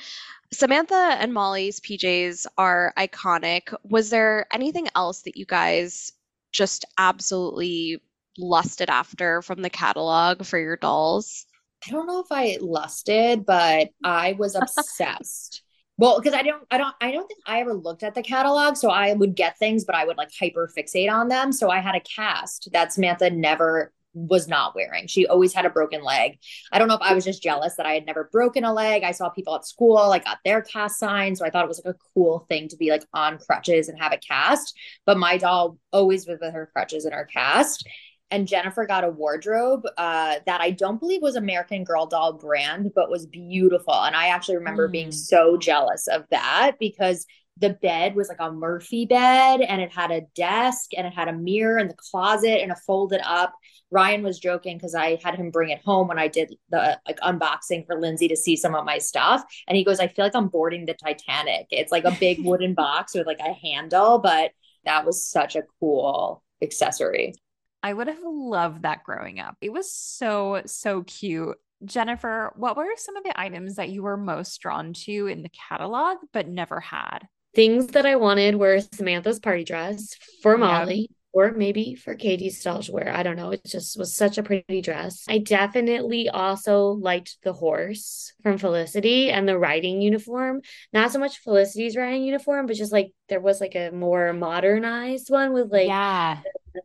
[0.52, 3.74] Samantha and Molly's PJs are iconic.
[3.84, 6.12] Was there anything else that you guys
[6.52, 8.00] just absolutely
[8.38, 11.46] lusted after from the catalog for your dolls?
[11.86, 15.62] I don't know if I lusted, but I was obsessed.
[15.98, 18.76] Well, because I don't, I don't, I don't think I ever looked at the catalog.
[18.76, 21.52] So I would get things, but I would like hyper fixate on them.
[21.52, 25.06] So I had a cast that Samantha never was not wearing.
[25.06, 26.38] She always had a broken leg.
[26.72, 29.04] I don't know if I was just jealous that I had never broken a leg.
[29.04, 31.38] I saw people at school I got their cast signs.
[31.38, 34.00] So I thought it was like a cool thing to be like on crutches and
[34.00, 34.74] have a cast.
[35.04, 37.86] But my doll always was with her crutches and her cast.
[38.30, 42.90] And Jennifer got a wardrobe uh, that I don't believe was American Girl doll brand,
[42.94, 43.94] but was beautiful.
[43.94, 44.92] And I actually remember mm.
[44.92, 47.26] being so jealous of that because
[47.58, 51.28] the bed was like a Murphy bed and it had a desk and it had
[51.28, 53.54] a mirror in the closet and a folded up.
[53.90, 57.20] Ryan was joking because I had him bring it home when I did the like
[57.20, 59.44] unboxing for Lindsey to see some of my stuff.
[59.68, 61.66] And he goes, I feel like I'm boarding the Titanic.
[61.70, 64.50] It's like a big wooden box with like a handle, but
[64.84, 67.34] that was such a cool accessory.
[67.82, 69.56] I would have loved that growing up.
[69.60, 71.56] It was so, so cute.
[71.84, 75.50] Jennifer, what were some of the items that you were most drawn to in the
[75.68, 77.20] catalog but never had?
[77.54, 81.10] Things that I wanted were Samantha's party dress for Molly.
[81.36, 83.12] Or maybe for Katie's style to wear.
[83.14, 83.50] I don't know.
[83.50, 85.22] It just was such a pretty dress.
[85.28, 90.62] I definitely also liked the horse from Felicity and the riding uniform.
[90.94, 95.28] Not so much Felicity's riding uniform, but just like there was like a more modernized
[95.28, 96.38] one with like yeah,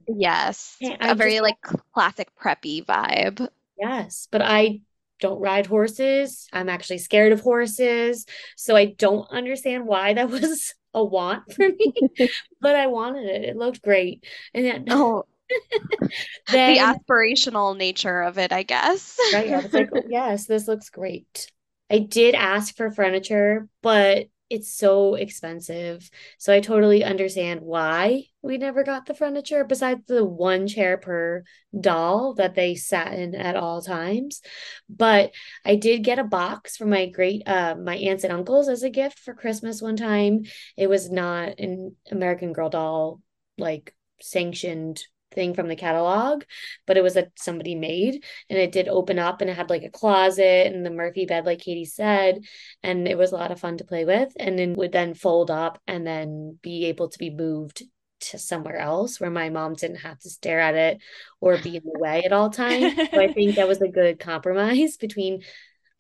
[0.10, 1.62] yes, a very just, like
[1.94, 3.48] classic preppy vibe.
[3.80, 4.82] Yes, but I
[5.22, 6.50] don't ride horses.
[6.52, 8.26] I'm actually scared of horses.
[8.58, 11.94] So I don't understand why that was a want for me,
[12.62, 13.44] but I wanted it.
[13.46, 14.26] It looked great.
[14.54, 15.26] And then, oh,
[16.52, 19.18] then, the aspirational nature of it, I guess.
[19.34, 19.52] right.
[19.52, 21.52] I was like, oh, yes, this looks great.
[21.90, 26.10] I did ask for furniture, but it's so expensive.
[26.38, 31.44] So I totally understand why we never got the furniture besides the one chair per
[31.80, 34.42] doll that they sat in at all times.
[34.90, 35.32] But
[35.64, 38.90] I did get a box from my great uh my aunts and uncles as a
[38.90, 40.42] gift for Christmas one time.
[40.76, 43.22] It was not an American Girl doll
[43.58, 46.44] like sanctioned thing from the catalog,
[46.86, 49.84] but it was a somebody made and it did open up and it had like
[49.84, 52.44] a closet and the Murphy bed, like Katie said.
[52.84, 54.34] And it was a lot of fun to play with.
[54.38, 57.84] And then would then fold up and then be able to be moved
[58.22, 61.02] to somewhere else where my mom didn't have to stare at it
[61.40, 62.96] or be in the way at all times.
[62.96, 65.42] so I think that was a good compromise between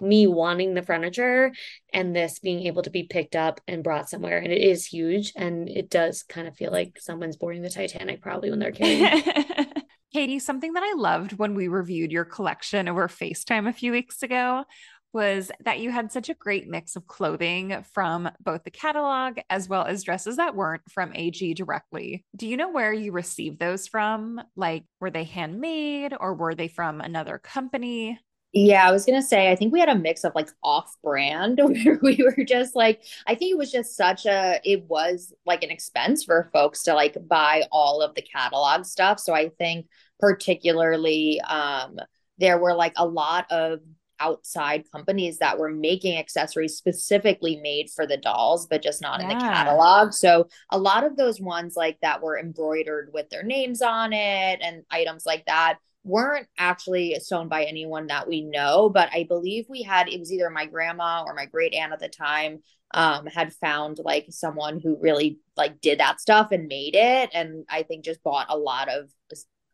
[0.01, 1.51] me wanting the furniture
[1.93, 4.39] and this being able to be picked up and brought somewhere.
[4.39, 5.31] And it is huge.
[5.35, 9.23] And it does kind of feel like someone's boarding the Titanic probably when they're carrying.
[10.13, 14.21] Katie, something that I loved when we reviewed your collection over FaceTime a few weeks
[14.23, 14.65] ago
[15.13, 19.67] was that you had such a great mix of clothing from both the catalog as
[19.67, 22.25] well as dresses that weren't from AG directly.
[22.35, 24.41] Do you know where you received those from?
[24.55, 28.19] Like, were they handmade or were they from another company?
[28.53, 31.59] Yeah, I was gonna say, I think we had a mix of like off brand
[31.63, 35.63] where we were just like, I think it was just such a, it was like
[35.63, 39.19] an expense for folks to like buy all of the catalog stuff.
[39.19, 39.87] So I think
[40.19, 41.97] particularly um
[42.37, 43.79] there were like a lot of
[44.19, 49.31] outside companies that were making accessories specifically made for the dolls, but just not yeah.
[49.31, 50.13] in the catalog.
[50.13, 54.59] So a lot of those ones like that were embroidered with their names on it
[54.61, 59.65] and items like that weren't actually sewn by anyone that we know, but I believe
[59.69, 62.59] we had it was either my grandma or my great aunt at the time
[62.93, 67.63] um had found like someone who really like did that stuff and made it and
[67.69, 69.09] I think just bought a lot of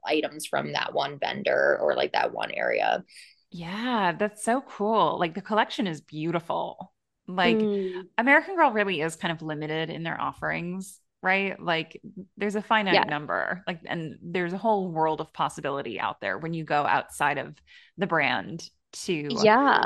[0.08, 3.04] items from that one vendor or like that one area.
[3.52, 5.20] Yeah, that's so cool.
[5.20, 6.94] Like the collection is beautiful.
[7.28, 8.04] Like mm.
[8.18, 11.60] American Girl really is kind of limited in their offerings right?
[11.62, 12.02] Like
[12.38, 13.04] there's a finite yeah.
[13.04, 17.38] number, like, and there's a whole world of possibility out there when you go outside
[17.38, 17.56] of
[17.98, 19.84] the brand to yeah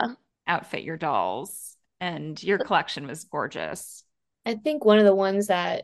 [0.47, 1.75] outfit your dolls.
[1.99, 4.03] And your collection was gorgeous.
[4.43, 5.83] I think one of the ones that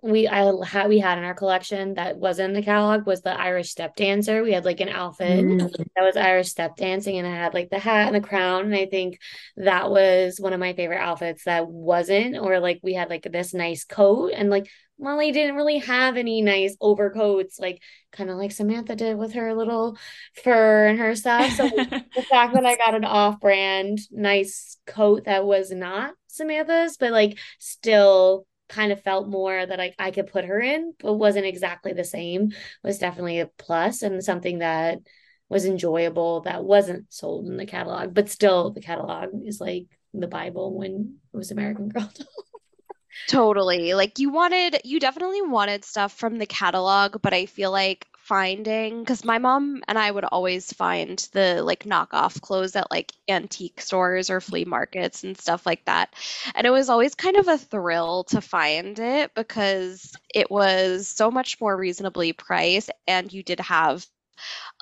[0.00, 3.38] we I had we had in our collection that wasn't in the catalog was the
[3.38, 4.42] Irish step dancer.
[4.44, 5.58] We had like an outfit mm.
[5.58, 8.66] that was Irish step dancing and I had like the hat and the crown.
[8.66, 9.18] And I think
[9.56, 13.52] that was one of my favorite outfits that wasn't, or like we had like this
[13.52, 14.68] nice coat and like
[15.00, 17.82] Molly didn't really have any nice overcoats, like
[18.12, 19.96] kind of like Samantha did with her little
[20.44, 21.52] fur and her stuff.
[21.54, 27.10] So the fact that I got an off-brand nice coat that was not Samantha's, but
[27.10, 31.46] like still kind of felt more that I, I could put her in, but wasn't
[31.46, 32.52] exactly the same,
[32.82, 34.98] was definitely a plus and something that
[35.48, 38.14] was enjoyable that wasn't sold in the catalog.
[38.14, 42.10] But still, the catalog is like the Bible when it was American Girl.
[43.26, 43.94] totally.
[43.94, 49.00] Like you wanted, you definitely wanted stuff from the catalog, but I feel like finding
[49.00, 53.80] because my mom and I would always find the like knockoff clothes at like antique
[53.80, 56.12] stores or flea markets and stuff like that.
[56.54, 61.30] And it was always kind of a thrill to find it because it was so
[61.30, 64.06] much more reasonably priced and you did have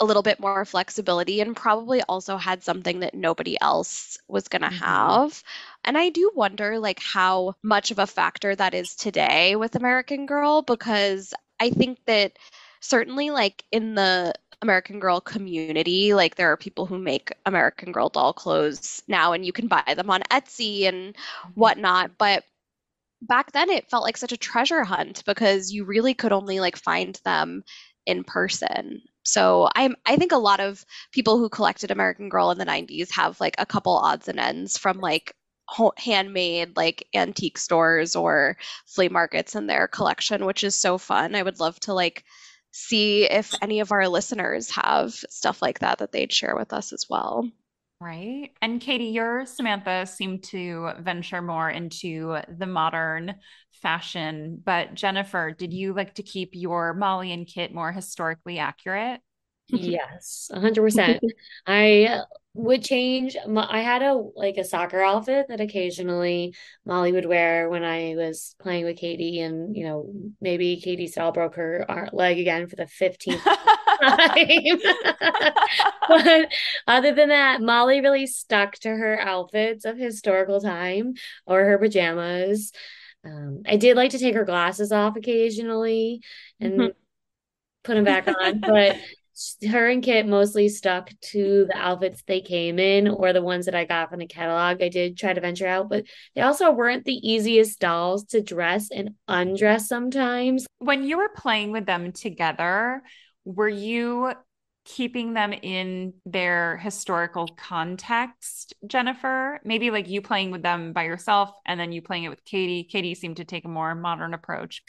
[0.00, 4.62] a little bit more flexibility and probably also had something that nobody else was going
[4.62, 4.84] to mm-hmm.
[4.84, 5.42] have.
[5.84, 10.26] And I do wonder like how much of a factor that is today with American
[10.26, 12.36] Girl because I think that
[12.88, 18.08] certainly like in the American Girl community, like there are people who make American Girl
[18.08, 21.50] doll clothes now and you can buy them on Etsy and mm-hmm.
[21.54, 22.44] whatnot, but
[23.22, 26.76] back then it felt like such a treasure hunt because you really could only like
[26.76, 27.62] find them
[28.06, 29.02] in person.
[29.24, 33.10] So I'm I think a lot of people who collected American Girl in the 90s
[33.12, 35.34] have like a couple odds and ends from like
[35.98, 38.56] handmade like antique stores or
[38.86, 41.34] flea markets in their collection, which is so fun.
[41.34, 42.24] I would love to like
[42.76, 46.92] see if any of our listeners have stuff like that that they'd share with us
[46.92, 47.48] as well.
[48.00, 48.50] Right.
[48.60, 53.36] And Katie, your Samantha seemed to venture more into the modern
[53.80, 59.20] fashion, but Jennifer, did you like to keep your Molly and Kit more historically accurate?
[59.68, 61.18] Yes, 100%.
[61.66, 62.20] I
[62.56, 66.54] would change I had a like a soccer outfit that occasionally
[66.84, 71.32] Molly would wear when I was playing with Katie and you know maybe Katie Stahl
[71.32, 73.56] broke her leg again for the 15th time.
[76.08, 76.52] but
[76.86, 81.14] other than that, Molly really stuck to her outfits of historical time
[81.46, 82.72] or her pajamas.
[83.24, 86.20] Um, I did like to take her glasses off occasionally
[86.60, 86.86] and mm-hmm.
[87.82, 88.96] put them back on, but
[89.68, 93.74] her and Kit mostly stuck to the outfits they came in or the ones that
[93.74, 94.82] I got from the catalog.
[94.82, 98.90] I did try to venture out, but they also weren't the easiest dolls to dress
[98.90, 100.66] and undress sometimes.
[100.78, 103.02] When you were playing with them together,
[103.44, 104.32] were you
[104.86, 109.60] keeping them in their historical context, Jennifer?
[109.64, 112.84] Maybe like you playing with them by yourself and then you playing it with Katie.
[112.84, 114.84] Katie seemed to take a more modern approach.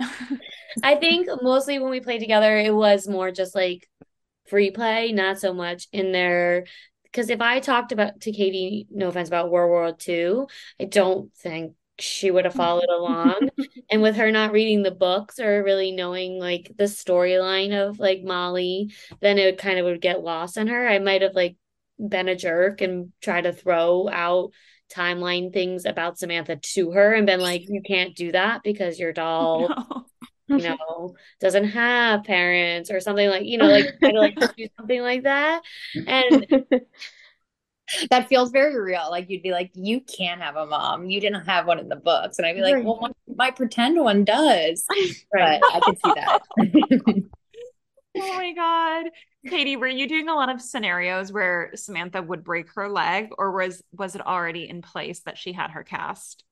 [0.82, 3.88] I think mostly when we played together, it was more just like
[4.46, 6.66] free play, not so much in their
[7.04, 10.44] because if I talked about to Katie, no offense about World War II,
[10.80, 13.50] I don't think she would have followed along.
[13.90, 18.22] and with her not reading the books or really knowing like the storyline of like
[18.22, 20.88] Molly, then it kind of would get lost on her.
[20.88, 21.56] I might have like
[21.98, 24.52] been a jerk and try to throw out
[24.90, 29.12] timeline things about Samantha to her and been like, you can't do that because your
[29.12, 29.68] doll,
[30.48, 30.56] no.
[30.56, 34.66] you know, doesn't have parents or something like, you know, like kind of like do
[34.76, 35.62] something like that.
[36.06, 36.46] And
[38.10, 39.08] that feels very real.
[39.10, 41.08] Like you'd be like, you can't have a mom.
[41.10, 42.38] You didn't have one in the books.
[42.38, 42.84] And I'd be like, right.
[42.84, 44.84] well, my, my, pretend one does.
[45.34, 45.60] Right.
[45.72, 46.42] But I can see that.
[48.16, 49.10] oh my God.
[49.48, 53.52] Katie, were you doing a lot of scenarios where Samantha would break her leg or
[53.52, 56.44] was was it already in place that she had her cast?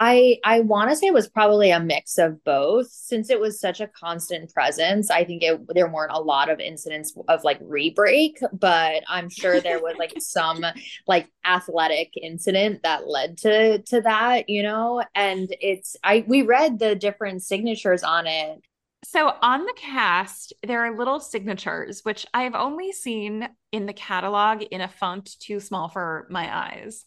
[0.00, 3.58] I I want to say it was probably a mix of both since it was
[3.58, 5.10] such a constant presence.
[5.10, 9.60] I think it there weren't a lot of incidents of like re-break, but I'm sure
[9.60, 10.64] there was like some
[11.08, 15.02] like athletic incident that led to to that, you know.
[15.16, 18.60] And it's I we read the different signatures on it.
[19.04, 24.62] So on the cast, there are little signatures, which I've only seen in the catalog
[24.62, 27.04] in a font too small for my eyes.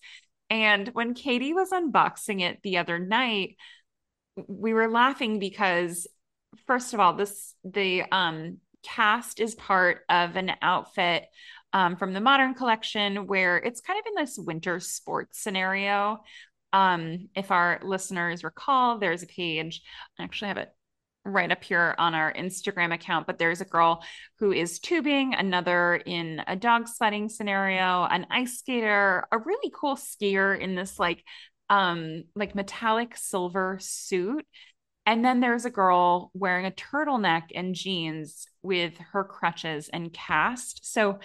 [0.52, 3.56] And when Katie was unboxing it the other night,
[4.48, 6.08] we were laughing because
[6.68, 11.28] first of all, this the um cast is part of an outfit
[11.72, 16.22] um, from the modern collection where it's kind of in this winter sports scenario.
[16.74, 19.82] Um, if our listeners recall, there's a page,
[20.20, 20.74] I actually have it
[21.24, 24.04] right up here on our Instagram account, but there's a girl
[24.40, 29.96] who is tubing, another in a dog sledding scenario, an ice skater, a really cool
[29.96, 31.24] skier in this like
[31.70, 34.46] um like metallic silver suit.
[35.06, 40.92] And then there's a girl wearing a turtleneck and jeans with her crutches and cast.
[40.92, 41.20] So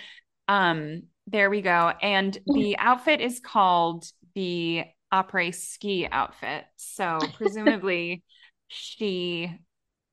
[0.49, 1.93] um there we go.
[2.01, 6.65] And the outfit is called the après ski outfit.
[6.77, 8.23] So presumably
[8.69, 9.59] she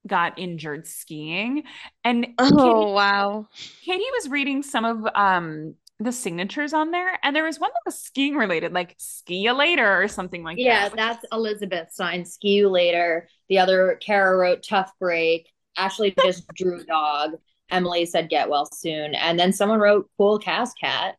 [0.05, 1.63] got injured skiing.
[2.03, 3.47] And oh Katie, wow.
[3.83, 7.81] Katie was reading some of um the signatures on there, and there was one that
[7.85, 10.97] was skiing related, like ski you later or something like yeah, that.
[10.97, 13.27] Yeah, that's Elizabeth signed ski you later.
[13.49, 15.49] The other Kara wrote tough break.
[15.77, 17.33] Ashley just drew dog.
[17.69, 19.15] Emily said get well soon.
[19.15, 21.15] And then someone wrote cool cast cat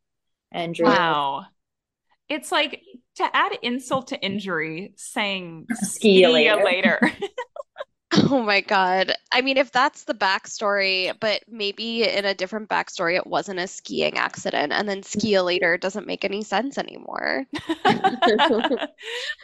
[0.53, 1.47] and drew Wow.
[2.29, 2.81] It's like
[3.17, 6.65] to add insult to injury saying ski, ski you later.
[6.65, 7.13] later.
[8.31, 9.13] Oh my God.
[9.33, 13.67] I mean, if that's the backstory, but maybe in a different backstory, it wasn't a
[13.67, 15.19] skiing accident, and then mm-hmm.
[15.19, 17.45] ski later doesn't make any sense anymore.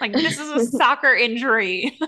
[0.00, 1.98] like, this is a soccer injury.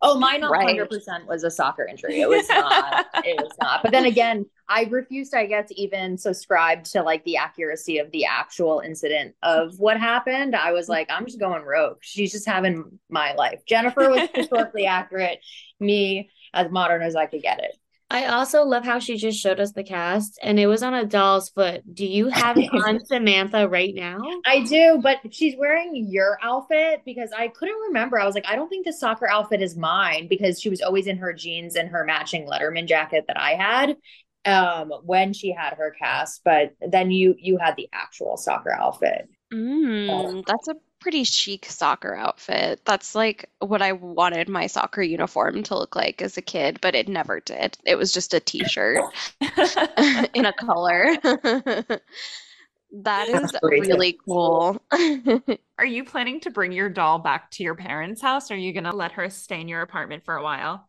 [0.00, 2.20] Oh, mine 100% was a soccer injury.
[2.20, 3.06] It was not.
[3.24, 3.82] it was not.
[3.82, 8.26] But then again, I refused, I guess, even subscribe to like the accuracy of the
[8.26, 10.54] actual incident of what happened.
[10.54, 11.98] I was like, I'm just going rogue.
[12.00, 13.60] She's just having my life.
[13.66, 15.40] Jennifer was historically accurate.
[15.80, 17.76] Me, as modern as I could get it.
[18.10, 21.04] I also love how she just showed us the cast and it was on a
[21.04, 21.82] doll's foot.
[21.94, 24.18] Do you have it on Samantha right now?
[24.46, 28.18] I do, but she's wearing your outfit because I couldn't remember.
[28.18, 31.06] I was like, I don't think the soccer outfit is mine because she was always
[31.06, 33.96] in her jeans and her matching Letterman jacket that I had
[34.48, 39.28] um when she had her cast, but then you you had the actual soccer outfit.
[39.52, 42.80] Mm, that's a pretty chic soccer outfit.
[42.84, 46.94] That's like what I wanted my soccer uniform to look like as a kid, but
[46.94, 47.78] it never did.
[47.84, 49.02] It was just a t-shirt
[50.34, 51.16] in a color.
[52.92, 54.82] that is really cool.
[55.78, 58.50] are you planning to bring your doll back to your parents' house?
[58.50, 60.87] Or are you going to let her stay in your apartment for a while?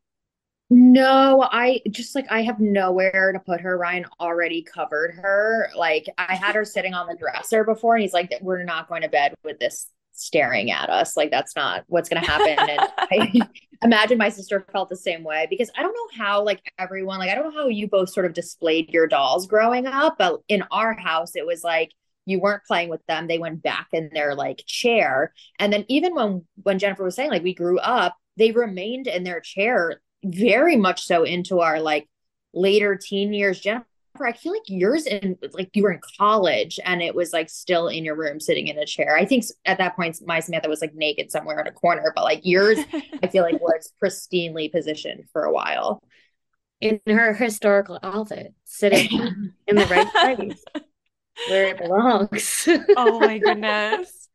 [0.71, 3.77] No, I just like I have nowhere to put her.
[3.77, 5.69] Ryan already covered her.
[5.75, 9.01] Like I had her sitting on the dresser before, and he's like, "We're not going
[9.01, 9.87] to bed with this
[10.19, 11.17] staring at us.
[11.17, 12.57] Like that's not what's going to happen.
[12.69, 13.49] and I
[13.83, 17.29] imagine my sister felt the same way because I don't know how like everyone like
[17.29, 20.63] I don't know how you both sort of displayed your dolls growing up, but in
[20.71, 21.91] our house it was like
[22.25, 26.13] you weren't playing with them they went back in their like chair and then even
[26.13, 30.75] when when jennifer was saying like we grew up they remained in their chair very
[30.75, 32.07] much so into our like
[32.53, 33.85] later teen years jennifer
[34.21, 37.87] I feel like yours in like you were in college and it was like still
[37.87, 39.15] in your room sitting in a chair.
[39.15, 42.23] I think at that point my Samantha was like naked somewhere in a corner, but
[42.23, 42.79] like yours,
[43.23, 46.01] I feel like was pristinely positioned for a while.
[46.81, 50.63] In her historical outfit, sitting in the right place
[51.47, 52.67] where it belongs.
[52.97, 54.29] oh my goodness.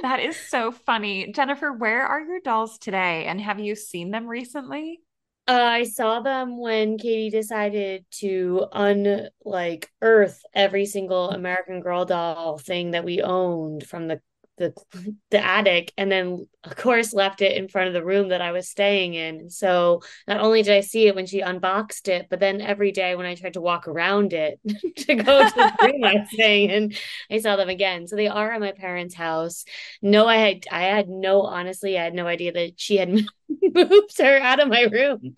[0.00, 1.32] That is so funny.
[1.32, 3.26] Jennifer, where are your dolls today?
[3.26, 5.00] And have you seen them recently?
[5.48, 12.04] Uh, I saw them when Katie decided to un like earth every single American Girl
[12.04, 14.20] doll thing that we owned from the
[14.62, 18.40] the the attic and then of course left it in front of the room that
[18.40, 19.50] I was staying in.
[19.50, 23.16] So not only did I see it when she unboxed it, but then every day
[23.16, 24.60] when I tried to walk around it
[24.96, 26.92] to go to the room I was staying in,
[27.30, 28.06] I saw them again.
[28.06, 29.64] So they are at my parents' house.
[30.00, 33.10] No, I had I had no honestly, I had no idea that she had
[33.74, 35.34] moved her out of my room.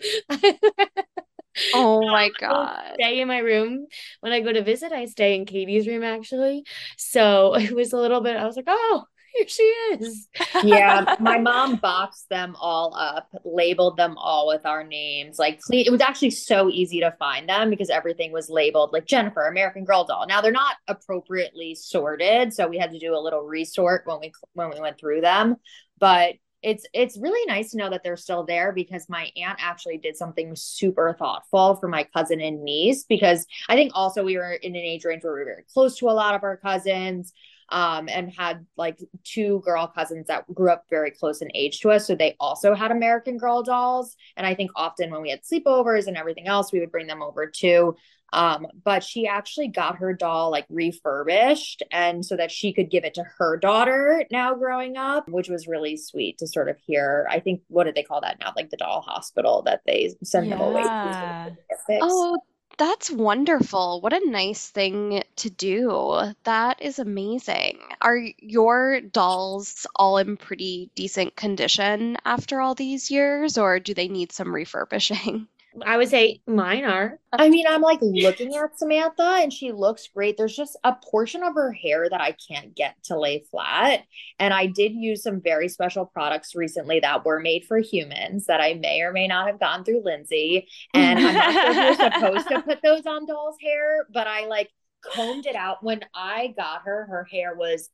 [1.73, 2.97] Oh my god.
[2.99, 3.87] Stay in my room.
[4.21, 6.65] When I go to visit, I stay in Katie's room actually.
[6.97, 9.05] So it was a little bit I was like, "Oh,
[9.37, 10.27] here she is."
[10.63, 15.37] yeah, my mom boxed them all up, labeled them all with our names.
[15.39, 19.47] Like it was actually so easy to find them because everything was labeled like Jennifer,
[19.47, 20.25] American Girl doll.
[20.27, 24.31] Now they're not appropriately sorted, so we had to do a little resort when we
[24.53, 25.57] when we went through them,
[25.99, 29.99] but it's it's really nice to know that they're still there because my aunt actually
[29.99, 34.53] did something super thoughtful for my cousin and niece because I think also we were
[34.53, 37.33] in an age range where we were very close to a lot of our cousins
[37.69, 41.91] um, and had like two girl cousins that grew up very close in age to
[41.91, 42.07] us.
[42.07, 44.15] So they also had American Girl dolls.
[44.37, 47.21] And I think often when we had sleepovers and everything else, we would bring them
[47.21, 47.95] over too.
[48.33, 53.05] Um, but she actually got her doll like refurbished and so that she could give
[53.05, 57.27] it to her daughter now growing up, which was really sweet to sort of hear.
[57.29, 58.51] I think what do they call that now?
[58.55, 60.57] Like the doll hospital that they send yeah.
[60.57, 61.57] them away to.
[62.01, 62.37] Oh,
[62.77, 64.01] that's wonderful.
[64.01, 66.33] What a nice thing to do.
[66.43, 67.79] That is amazing.
[68.01, 74.07] Are your dolls all in pretty decent condition after all these years, or do they
[74.07, 75.47] need some refurbishing?
[75.83, 77.19] I would say mine are.
[77.31, 80.37] I mean, I'm like looking at Samantha and she looks great.
[80.37, 84.03] There's just a portion of her hair that I can't get to lay flat.
[84.39, 88.61] And I did use some very special products recently that were made for humans that
[88.61, 90.67] I may or may not have gone through Lindsey.
[90.93, 94.47] And I'm not sure if you're supposed to put those on doll's hair, but I
[94.47, 94.69] like
[95.13, 95.83] combed it out.
[95.83, 97.89] When I got her, her hair was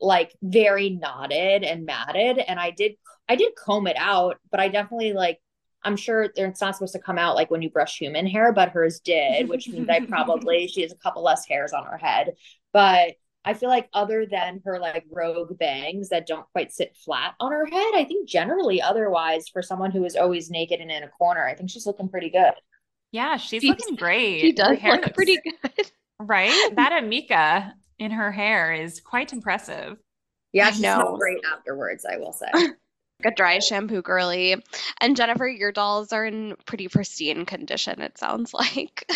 [0.00, 2.38] like very knotted and matted.
[2.38, 2.92] And I did
[3.28, 5.38] I did comb it out, but I definitely like
[5.82, 8.70] I'm sure it's not supposed to come out like when you brush human hair, but
[8.70, 12.34] hers did, which means I probably she has a couple less hairs on her head.
[12.72, 13.14] But
[13.44, 17.52] I feel like other than her like rogue bangs that don't quite sit flat on
[17.52, 21.08] her head, I think generally otherwise for someone who is always naked and in a
[21.08, 22.52] corner, I think she's looking pretty good.
[23.12, 24.40] Yeah, she's, she's looking great.
[24.40, 25.90] She does look looks, pretty good.
[26.18, 26.72] Right?
[26.76, 29.96] That Amika in her hair is quite impressive.
[30.52, 32.50] Yeah, she smelled great afterwards, I will say.
[33.24, 34.56] a dry shampoo girly.
[35.00, 39.10] And Jennifer, your dolls are in pretty pristine condition, it sounds like.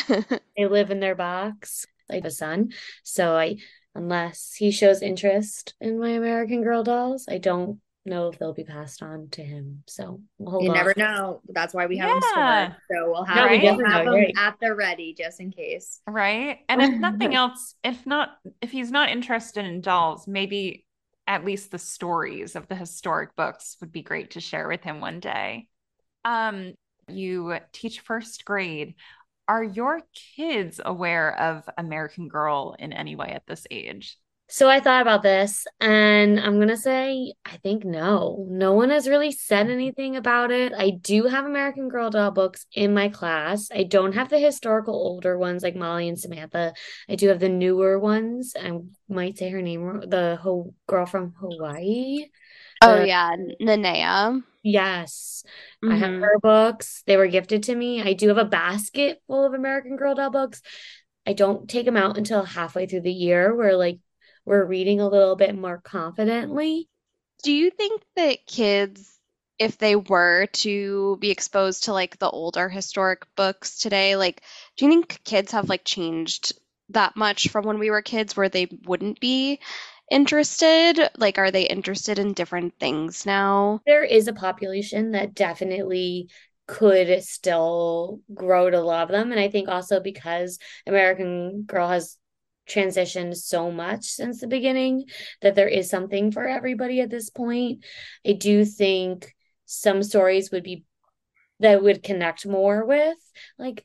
[0.57, 1.87] they live in their box.
[2.11, 2.73] I have a son.
[3.03, 3.57] So I
[3.95, 8.65] unless he shows interest in my American Girl dolls, I don't know if they'll be
[8.65, 9.83] passed on to him.
[9.87, 11.41] So we'll you never know.
[11.49, 12.15] That's why we have yeah.
[12.15, 12.77] them stored.
[12.91, 14.35] So we'll have, no, we'll have them right.
[14.37, 16.01] at the ready just in case.
[16.07, 16.59] Right.
[16.69, 20.84] And if nothing else, if not, if he's not interested in dolls, maybe
[21.27, 25.01] at least the stories of the historic books would be great to share with him
[25.01, 25.69] one day.
[26.25, 26.75] Um,
[27.09, 28.95] you teach first grade.
[29.47, 30.03] Are your
[30.37, 34.17] kids aware of American Girl in any way at this age?
[34.47, 38.47] So I thought about this and I'm going to say, I think no.
[38.49, 40.73] No one has really said anything about it.
[40.77, 43.71] I do have American Girl doll books in my class.
[43.75, 46.75] I don't have the historical older ones like Molly and Samantha.
[47.09, 48.55] I do have the newer ones.
[48.61, 48.79] I
[49.09, 52.27] might say her name, the ho- girl from Hawaii.
[52.83, 53.31] Oh, uh, yeah.
[53.63, 54.43] Nanea.
[54.63, 55.43] Yes.
[55.83, 55.93] Mm-hmm.
[55.93, 56.23] I have mm-hmm.
[56.23, 57.03] her books.
[57.07, 58.03] They were gifted to me.
[58.03, 60.61] I do have a basket full of American Girl doll books.
[61.27, 63.99] I don't take them out until halfway through the year where like
[64.45, 66.89] we're reading a little bit more confidently.
[67.43, 69.19] Do you think that kids,
[69.59, 74.43] if they were to be exposed to like the older historic books today, like,
[74.77, 76.53] do you think kids have like changed
[76.91, 79.61] that much from when we were kids where they wouldn't be
[80.11, 80.99] interested?
[81.17, 83.81] Like, are they interested in different things now?
[83.87, 86.29] There is a population that definitely
[86.67, 89.31] could still grow to love them.
[89.33, 92.17] And I think also because American Girl has
[92.69, 95.05] transitioned so much since the beginning
[95.43, 97.85] that there is something for everybody at this point.
[98.27, 99.35] I do think
[99.67, 100.85] some stories would be
[101.61, 103.17] that would connect more with
[103.59, 103.85] like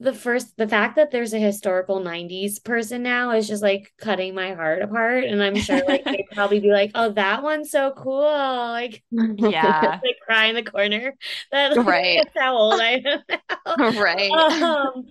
[0.00, 4.34] the first the fact that there's a historical 90s person now is just like cutting
[4.34, 5.24] my heart apart.
[5.24, 8.22] And i'm sure like they'd probably be like oh that one's so cool.
[8.22, 10.00] Like yeah.
[10.04, 11.14] like cry in the corner.
[11.52, 12.20] That right.
[12.22, 13.22] that's how old i am
[13.66, 14.00] now.
[14.00, 14.30] right.
[14.30, 15.06] Um,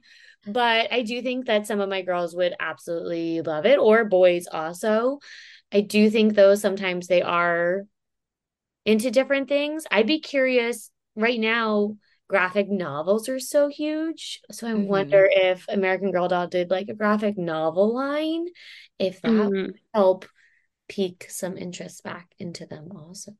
[0.47, 4.47] but I do think that some of my girls would absolutely love it, or boys
[4.51, 5.19] also.
[5.71, 7.83] I do think, though, sometimes they are
[8.85, 9.85] into different things.
[9.89, 11.97] I'd be curious right now.
[12.29, 14.39] Graphic novels are so huge.
[14.49, 14.87] So I mm-hmm.
[14.87, 18.47] wonder if American Girl Doll did like a graphic novel line,
[18.97, 19.49] if that mm-hmm.
[19.49, 20.25] would help
[20.87, 23.33] pique some interest back into them also.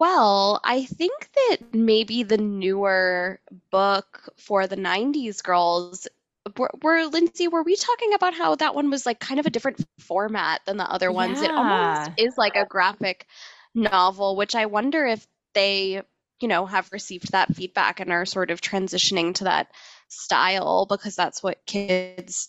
[0.00, 3.38] Well, I think that maybe the newer
[3.70, 6.08] book for the 90s girls
[6.56, 9.50] were, were Lindsey, were we talking about how that one was like kind of a
[9.50, 11.42] different format than the other ones?
[11.42, 13.26] It almost is like a graphic
[13.74, 16.02] novel, which I wonder if they,
[16.40, 19.68] you know, have received that feedback and are sort of transitioning to that
[20.08, 22.48] style because that's what kids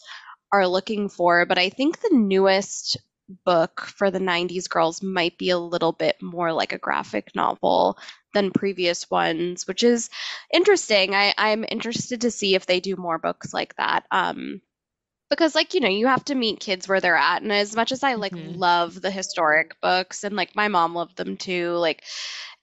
[0.54, 1.46] are looking for.
[1.46, 2.98] But I think the newest
[3.46, 7.98] book for the 90s girls might be a little bit more like a graphic novel
[8.34, 10.10] than previous ones, which is
[10.54, 11.14] interesting.
[11.14, 14.06] I, I'm interested to see if they do more books like that.
[14.12, 14.62] Um,
[15.32, 17.92] because like you know you have to meet kids where they're at and as much
[17.92, 18.60] as i like mm-hmm.
[18.60, 22.04] love the historic books and like my mom loved them too like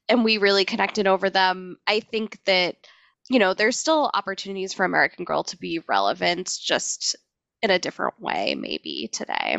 [0.09, 2.77] and we really connected over them i think that
[3.31, 7.17] you know there's still opportunities for american girl to be relevant just
[7.63, 9.57] in a different way maybe today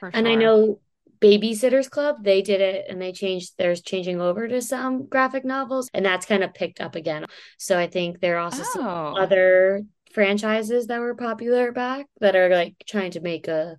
[0.00, 0.10] Sure.
[0.12, 0.80] And I know
[1.20, 5.88] Babysitters Club, they did it and they changed, there's changing over to some graphic novels,
[5.92, 7.26] and that's kind of picked up again.
[7.58, 8.72] So I think there are also oh.
[8.72, 9.82] some other
[10.12, 13.78] franchises that were popular back that are like trying to make a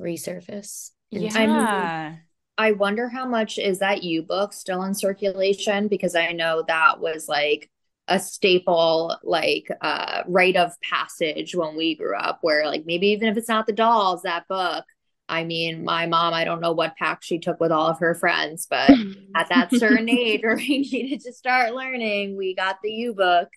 [0.00, 0.90] resurface.
[1.10, 2.18] Yeah.
[2.58, 6.64] I, I wonder how much is that U book still in circulation because I know
[6.66, 7.70] that was like
[8.08, 13.28] a staple like uh rite of passage when we grew up where like maybe even
[13.28, 14.84] if it's not the dolls that book
[15.28, 18.14] I mean, my mom, I don't know what pack she took with all of her
[18.14, 18.90] friends, but
[19.34, 23.48] at that certain age where we needed to start learning, we got the U book.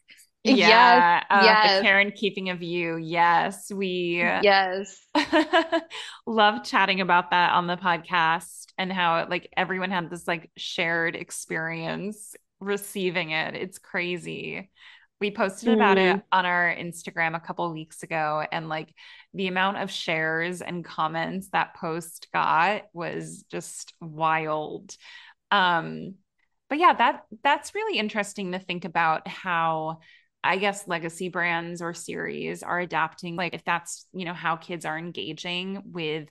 [0.43, 0.55] Yeah.
[0.55, 1.77] Yes, uh, yes.
[1.77, 2.95] The Care and keeping of you.
[2.95, 3.71] Yes.
[3.71, 5.05] We yes
[6.25, 11.15] love chatting about that on the podcast and how like everyone had this like shared
[11.15, 13.55] experience receiving it.
[13.55, 14.69] It's crazy.
[15.19, 16.15] We posted about mm.
[16.15, 18.93] it on our Instagram a couple weeks ago and like
[19.33, 24.95] the amount of shares and comments that post got was just wild.
[25.51, 26.15] Um
[26.69, 29.99] but yeah, that that's really interesting to think about how
[30.43, 34.85] I guess legacy brands or series are adapting like if that's, you know, how kids
[34.85, 36.29] are engaging with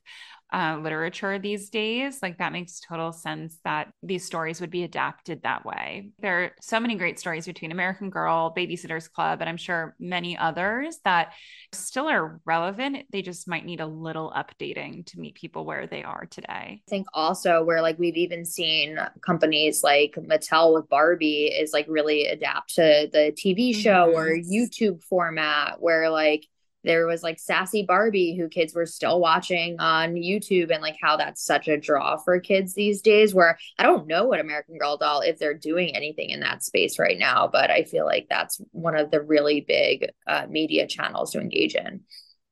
[0.53, 5.43] uh, literature these days, like that makes total sense that these stories would be adapted
[5.43, 6.11] that way.
[6.21, 10.37] There are so many great stories between American Girl, Babysitter's Club, and I'm sure many
[10.39, 11.33] others that
[11.73, 13.07] still are relevant.
[13.11, 16.47] They just might need a little updating to meet people where they are today.
[16.49, 21.87] I think also where like we've even seen companies like Mattel with Barbie is like
[21.89, 24.19] really adapt to the TV show mm-hmm.
[24.19, 26.47] or YouTube format where like
[26.89, 31.19] there was like Sassy Barbie, who kids were still watching on YouTube, and like how
[31.19, 33.35] that's such a draw for kids these days.
[33.35, 36.99] Where I don't know what American Girl doll if they're doing anything in that space
[36.99, 41.33] right now, but I feel like that's one of the really big uh, media channels
[41.33, 42.01] to engage in.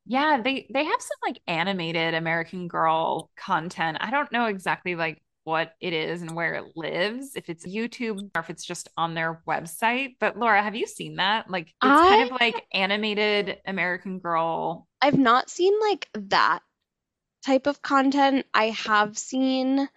[0.05, 3.97] Yeah, they they have some like animated American Girl content.
[4.01, 8.19] I don't know exactly like what it is and where it lives, if it's YouTube
[8.35, 10.17] or if it's just on their website.
[10.19, 11.49] But Laura, have you seen that?
[11.49, 14.89] Like it's I, kind of like animated American Girl.
[15.01, 16.61] I've not seen like that
[17.45, 18.45] type of content.
[18.55, 19.89] I have seen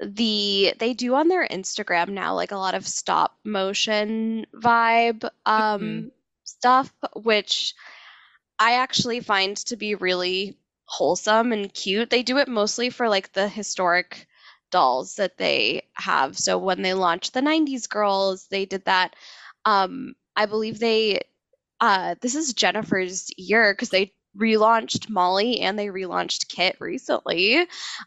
[0.00, 5.80] the they do on their Instagram now like a lot of stop motion vibe um
[5.80, 6.08] mm-hmm.
[6.44, 7.74] stuff which
[8.60, 12.10] I actually find to be really wholesome and cute.
[12.10, 14.27] They do it mostly for like the historic
[14.70, 16.38] dolls that they have.
[16.38, 19.14] So when they launched the 90s girls, they did that.
[19.64, 21.22] Um, I believe they,
[21.80, 27.58] uh, this is Jennifer's year because they relaunched Molly and they relaunched Kit recently.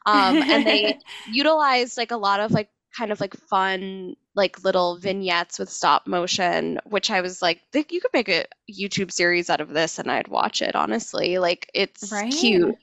[0.05, 4.97] Um, and they utilized like a lot of like kind of like fun like little
[4.97, 9.61] vignettes with stop motion which i was like you could make a youtube series out
[9.61, 12.31] of this and i'd watch it honestly like it's right?
[12.33, 12.75] cute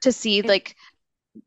[0.00, 0.76] to see like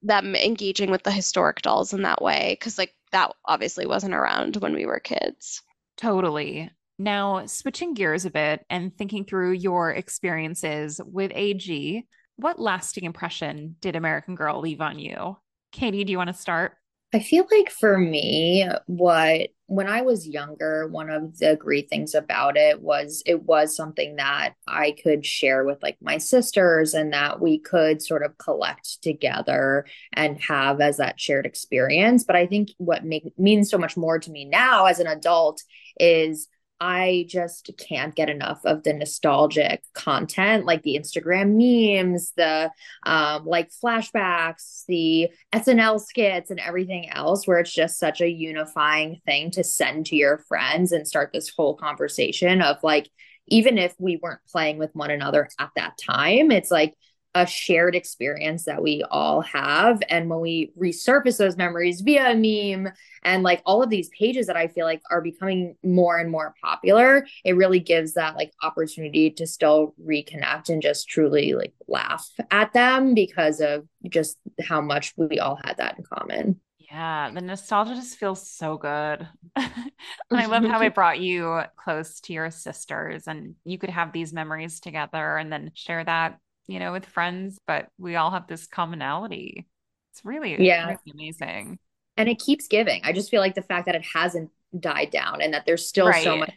[0.01, 4.55] them engaging with the historic dolls in that way because like that obviously wasn't around
[4.57, 5.61] when we were kids.
[5.97, 6.71] Totally.
[6.99, 12.05] Now switching gears a bit and thinking through your experiences with ag
[12.35, 15.37] what lasting impression did american girl leave on you?
[15.71, 16.77] Katie do you want to start
[17.13, 22.13] I feel like for me, what when I was younger, one of the great things
[22.15, 27.13] about it was it was something that I could share with like my sisters and
[27.13, 32.23] that we could sort of collect together and have as that shared experience.
[32.23, 35.61] But I think what make, means so much more to me now as an adult
[35.99, 36.47] is
[36.85, 42.71] I just can't get enough of the nostalgic content, like the Instagram memes, the
[43.05, 49.21] um, like flashbacks, the SNL skits, and everything else, where it's just such a unifying
[49.25, 53.09] thing to send to your friends and start this whole conversation of like,
[53.47, 56.93] even if we weren't playing with one another at that time, it's like
[57.35, 60.01] a shared experience that we all have.
[60.09, 62.91] And when we resurface those memories via a meme
[63.23, 66.53] and like all of these pages that I feel like are becoming more and more
[66.63, 72.29] popular, it really gives that like opportunity to still reconnect and just truly like laugh
[72.51, 76.59] at them because of just how much we all had that in common.
[76.77, 79.27] Yeah, the nostalgia just feels so good.
[79.55, 79.71] and
[80.31, 84.31] I love how it brought you close to your sisters and you could have these
[84.31, 86.37] memories together and then share that
[86.67, 89.67] you know, with friends, but we all have this commonality.
[90.11, 90.85] It's really, yeah.
[90.85, 91.79] Really amazing.
[92.17, 93.01] And it keeps giving.
[93.03, 96.07] I just feel like the fact that it hasn't died down and that there's still
[96.07, 96.23] right.
[96.23, 96.53] so much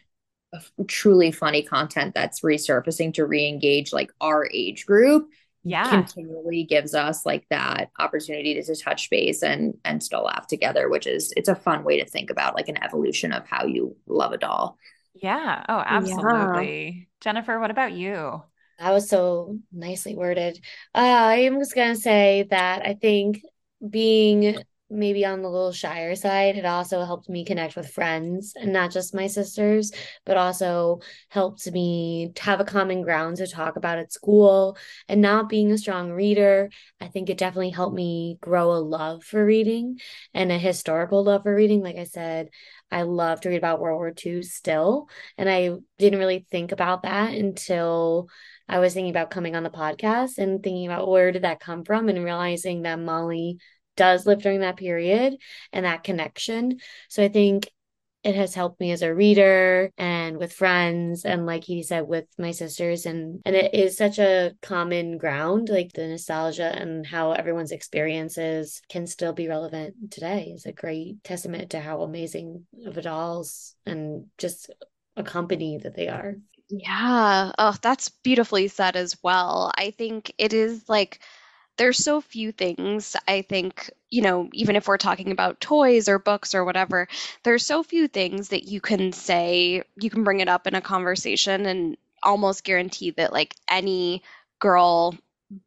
[0.87, 5.29] truly funny content that's resurfacing to re-engage like our age group
[5.63, 10.47] yeah continually gives us like that opportunity to, to touch base and and still laugh
[10.47, 13.65] together which is it's a fun way to think about like an evolution of how
[13.65, 14.77] you love a doll
[15.13, 17.03] yeah oh absolutely yeah.
[17.19, 18.41] jennifer what about you
[18.79, 20.59] that was so nicely worded.
[20.93, 23.41] Uh, I am just gonna say that I think
[23.87, 24.57] being
[24.89, 28.89] maybe on the little shyer side it also helped me connect with friends and not
[28.89, 29.91] just my sisters
[30.25, 34.77] but also helped me have a common ground to talk about at school
[35.09, 36.69] and not being a strong reader
[37.01, 39.99] i think it definitely helped me grow a love for reading
[40.33, 42.49] and a historical love for reading like i said
[42.89, 45.09] I love to read about World War II still.
[45.37, 48.29] And I didn't really think about that until
[48.67, 51.83] I was thinking about coming on the podcast and thinking about where did that come
[51.83, 53.57] from and realizing that Molly
[53.95, 55.37] does live during that period
[55.73, 56.79] and that connection.
[57.09, 57.69] So I think
[58.23, 62.25] it has helped me as a reader and with friends and like he said with
[62.37, 63.05] my sisters.
[63.05, 68.81] And and it is such a common ground like the nostalgia and how everyone's experiences
[68.89, 70.51] can still be relevant today.
[70.53, 74.71] Is a great testament to how amazing of dolls and just
[75.15, 76.35] a company that they are
[76.69, 77.51] yeah.
[77.57, 79.71] Oh, that's beautifully said as well.
[79.77, 81.19] I think it is like
[81.77, 86.19] there's so few things I think, you know, even if we're talking about toys or
[86.19, 87.07] books or whatever,
[87.43, 90.81] there's so few things that you can say, you can bring it up in a
[90.81, 94.23] conversation and almost guarantee that like any
[94.59, 95.15] girl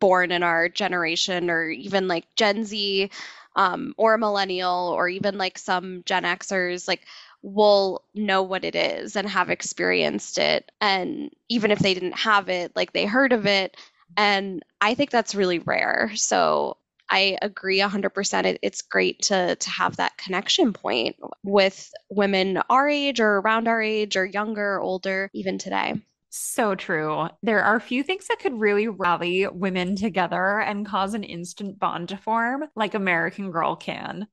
[0.00, 3.10] born in our generation or even like Gen Z
[3.56, 7.02] um, or a millennial or even like some Gen Xers, like
[7.42, 10.70] will know what it is and have experienced it.
[10.80, 13.76] And even if they didn't have it, like they heard of it.
[14.16, 16.12] And I think that's really rare.
[16.14, 16.76] So
[17.10, 18.44] I agree 100%.
[18.44, 23.68] It, it's great to, to have that connection point with women our age or around
[23.68, 25.94] our age or younger, or older, even today.
[26.30, 27.28] So true.
[27.42, 31.80] There are a few things that could really rally women together and cause an instant
[31.80, 34.28] bond to form, like American Girl can.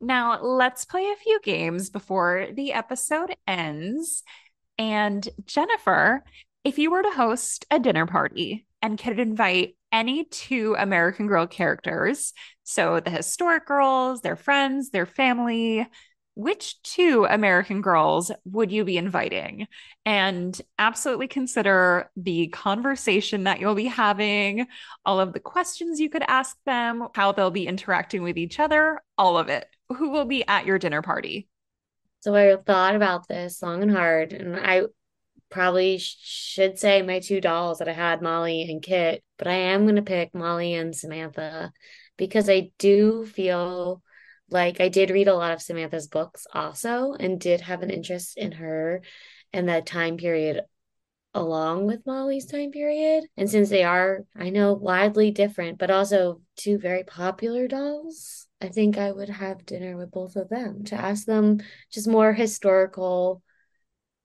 [0.00, 4.22] Now, let's play a few games before the episode ends.
[4.78, 6.24] And Jennifer,
[6.64, 11.46] if you were to host a dinner party and could invite any two American Girl
[11.46, 12.32] characters,
[12.62, 15.86] so the historic girls, their friends, their family,
[16.34, 19.66] which two American girls would you be inviting?
[20.06, 24.66] And absolutely consider the conversation that you'll be having,
[25.04, 29.02] all of the questions you could ask them, how they'll be interacting with each other,
[29.18, 29.66] all of it.
[29.96, 31.48] Who will be at your dinner party?
[32.20, 34.82] So I thought about this long and hard, and I
[35.50, 39.84] probably should say my two dolls that I had, Molly and Kit, but I am
[39.84, 41.72] going to pick Molly and Samantha
[42.16, 44.02] because I do feel
[44.50, 48.36] like I did read a lot of Samantha's books also and did have an interest
[48.36, 49.02] in her
[49.52, 50.62] and that time period
[51.34, 53.24] along with Molly's time period.
[53.36, 58.68] And since they are, I know, widely different, but also two very popular dolls, I
[58.68, 63.42] think I would have dinner with both of them to ask them just more historical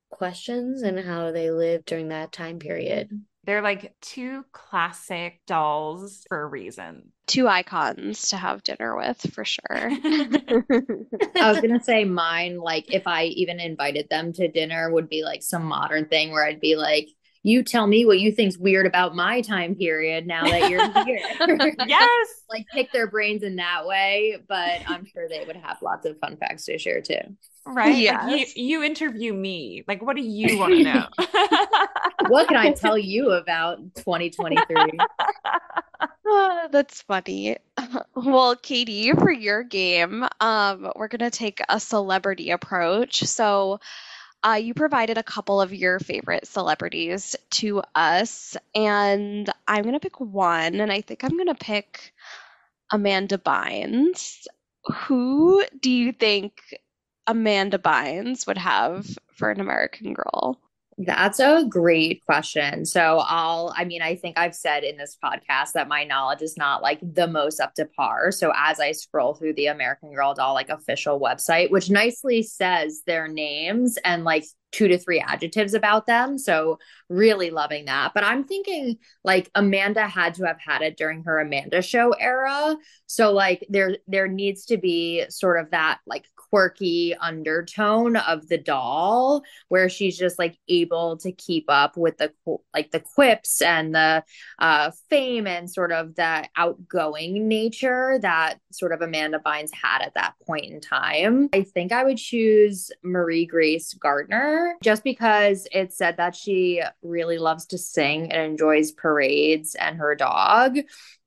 [0.09, 3.09] questions and how they lived during that time period.
[3.45, 7.11] They're like two classic dolls for a reason.
[7.27, 9.61] Two icons to have dinner with for sure.
[9.71, 15.09] I was going to say mine, like if I even invited them to dinner, would
[15.09, 17.07] be like some modern thing where I'd be like,
[17.45, 21.19] you tell me what you think's weird about my time period now that you're here.
[21.87, 22.27] yes.
[22.49, 24.37] like pick their brains in that way.
[24.47, 27.19] But I'm sure they would have lots of fun facts to share too.
[27.67, 27.97] Right.
[27.97, 28.25] Yeah.
[28.25, 29.83] Like you, you interview me.
[29.87, 31.05] Like, what do you want to know?
[32.29, 34.75] what can I tell you about 2023?
[36.25, 37.57] Oh, that's funny.
[38.15, 43.23] Well, Katie, for your game, um, we're gonna take a celebrity approach.
[43.23, 43.79] So
[44.45, 49.99] uh, you provided a couple of your favorite celebrities to us, and I'm going to
[49.99, 52.13] pick one, and I think I'm going to pick
[52.91, 54.45] Amanda Bynes.
[54.85, 56.61] Who do you think
[57.25, 60.59] Amanda Bynes would have for an American Girl?
[60.97, 62.85] That's a great question.
[62.85, 66.55] So I'll, I mean, I think I've said in this podcast that my knowledge is
[66.55, 68.31] not like the most up to par.
[68.31, 73.01] So as I scroll through the American Girl doll like official website, which nicely says
[73.05, 76.37] their names and like two to three adjectives about them.
[76.37, 76.79] So
[77.09, 78.13] really loving that.
[78.13, 82.75] But I'm thinking like Amanda had to have had it during her Amanda show era.
[83.07, 86.25] So like there there needs to be sort of that like
[86.55, 92.31] quirky undertone of the doll where she's just like able to keep up with the
[92.73, 94.23] like the quips and the
[94.59, 100.13] uh fame and sort of the outgoing nature that sort of Amanda Bynes had at
[100.13, 101.49] that point in time.
[101.51, 107.37] I think I would choose Marie Grace Gardner just because it said that she really
[107.37, 110.77] loves to sing and enjoys parades and her dog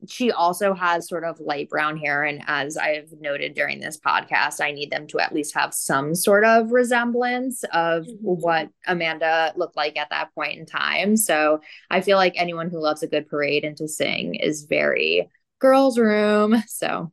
[0.07, 2.22] she also has sort of light brown hair.
[2.22, 6.14] And as I've noted during this podcast, I need them to at least have some
[6.14, 8.14] sort of resemblance of mm-hmm.
[8.21, 11.16] what Amanda looked like at that point in time.
[11.16, 11.61] So
[11.91, 15.29] I feel like anyone who loves a good parade and to sing is very
[15.61, 17.11] girls room so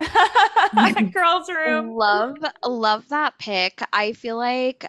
[1.14, 4.86] girls room love love that pick i feel like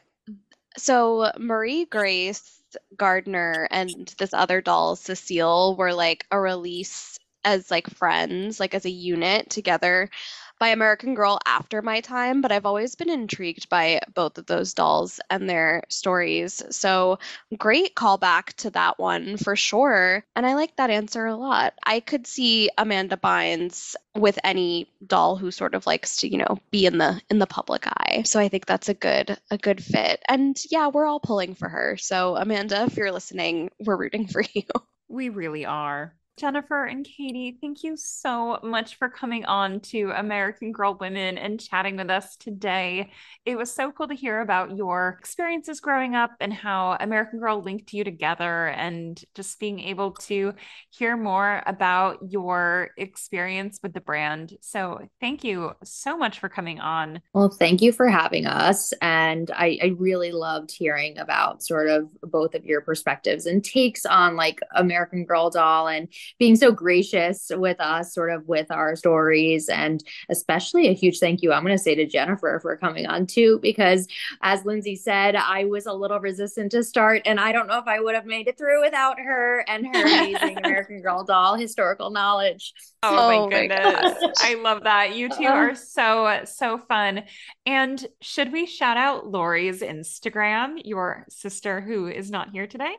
[0.77, 2.61] so marie grace
[2.99, 8.85] gardner and this other doll cecile were like a release as like friends, like as
[8.85, 10.11] a unit together
[10.59, 14.75] by American Girl after my time, but I've always been intrigued by both of those
[14.75, 16.63] dolls and their stories.
[16.71, 17.19] So
[17.59, 20.25] great callback to that one for sure.
[20.35, 21.75] And I like that answer a lot.
[21.85, 26.59] I could see Amanda Bynes with any doll who sort of likes to, you know,
[26.71, 28.23] be in the in the public eye.
[28.25, 30.23] So I think that's a good a good fit.
[30.29, 31.97] And yeah, we're all pulling for her.
[31.99, 34.65] So Amanda, if you're listening, we're rooting for you.
[35.09, 36.15] We really are.
[36.39, 41.59] Jennifer and Katie, thank you so much for coming on to American Girl Women and
[41.59, 43.11] chatting with us today.
[43.47, 47.63] It was so cool to hear about your experiences growing up and how American Girl
[47.63, 50.53] linked you together and just being able to
[50.91, 54.59] hear more about your experience with the brand.
[54.61, 57.23] So, thank you so much for coming on.
[57.33, 58.93] Well, thank you for having us.
[59.01, 64.05] And I, I really loved hearing about sort of both of your perspectives and takes
[64.05, 66.09] on like American Girl doll and
[66.39, 69.69] being so gracious with us, sort of with our stories.
[69.69, 73.27] And especially a huge thank you, I'm going to say to Jennifer for coming on
[73.27, 74.07] too, because
[74.43, 77.23] as Lindsey said, I was a little resistant to start.
[77.27, 80.03] And I don't know if I would have made it through without her and her
[80.03, 82.73] amazing American Girl doll historical knowledge.
[83.03, 84.19] Oh, oh my goodness.
[84.23, 85.15] My I love that.
[85.15, 85.55] You two uh-huh.
[85.55, 87.25] are so, so fun.
[87.65, 92.95] And should we shout out Lori's Instagram, your sister who is not here today?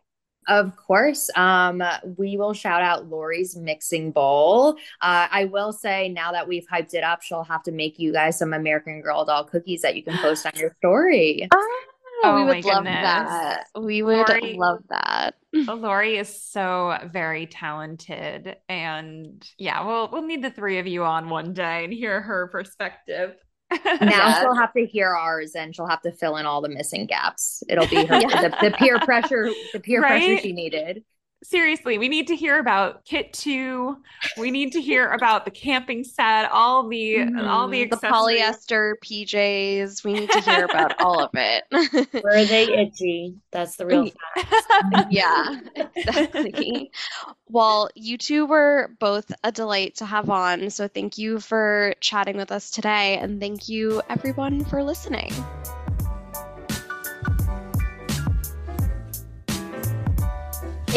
[0.48, 1.30] Of course.
[1.36, 1.84] Um,
[2.18, 4.78] we will shout out Lori's Mixing Bowl.
[5.02, 8.14] Uh, I will say now that we've hyped it up, she'll have to make you
[8.14, 11.48] guys some American Girl doll cookies that you can post on your story.
[12.24, 13.04] Oh, oh we would love goodness.
[13.04, 13.68] that.
[13.80, 15.36] We would Lori, love that.
[15.54, 18.58] Lori is so very talented.
[18.68, 22.48] And yeah, we'll we'll need the three of you on one day and hear her
[22.48, 23.36] perspective.
[24.02, 27.06] now she'll have to hear ours and she'll have to fill in all the missing
[27.06, 27.64] gaps.
[27.68, 28.42] It'll be her yeah.
[28.42, 30.26] the, the, peer pressure, the peer right?
[30.26, 31.04] pressure she needed
[31.48, 33.98] seriously, we need to hear about Kit 2.
[34.38, 37.48] We need to hear about the camping set, all the mm-hmm.
[37.48, 40.04] all the, the polyester PJs.
[40.04, 41.64] We need to hear about all of it.
[42.24, 43.36] Were they itchy?
[43.52, 45.08] That's the real fact.
[45.12, 45.60] yeah,
[45.96, 46.92] exactly.
[47.48, 50.70] well, you two were both a delight to have on.
[50.70, 55.32] So thank you for chatting with us today and thank you everyone for listening.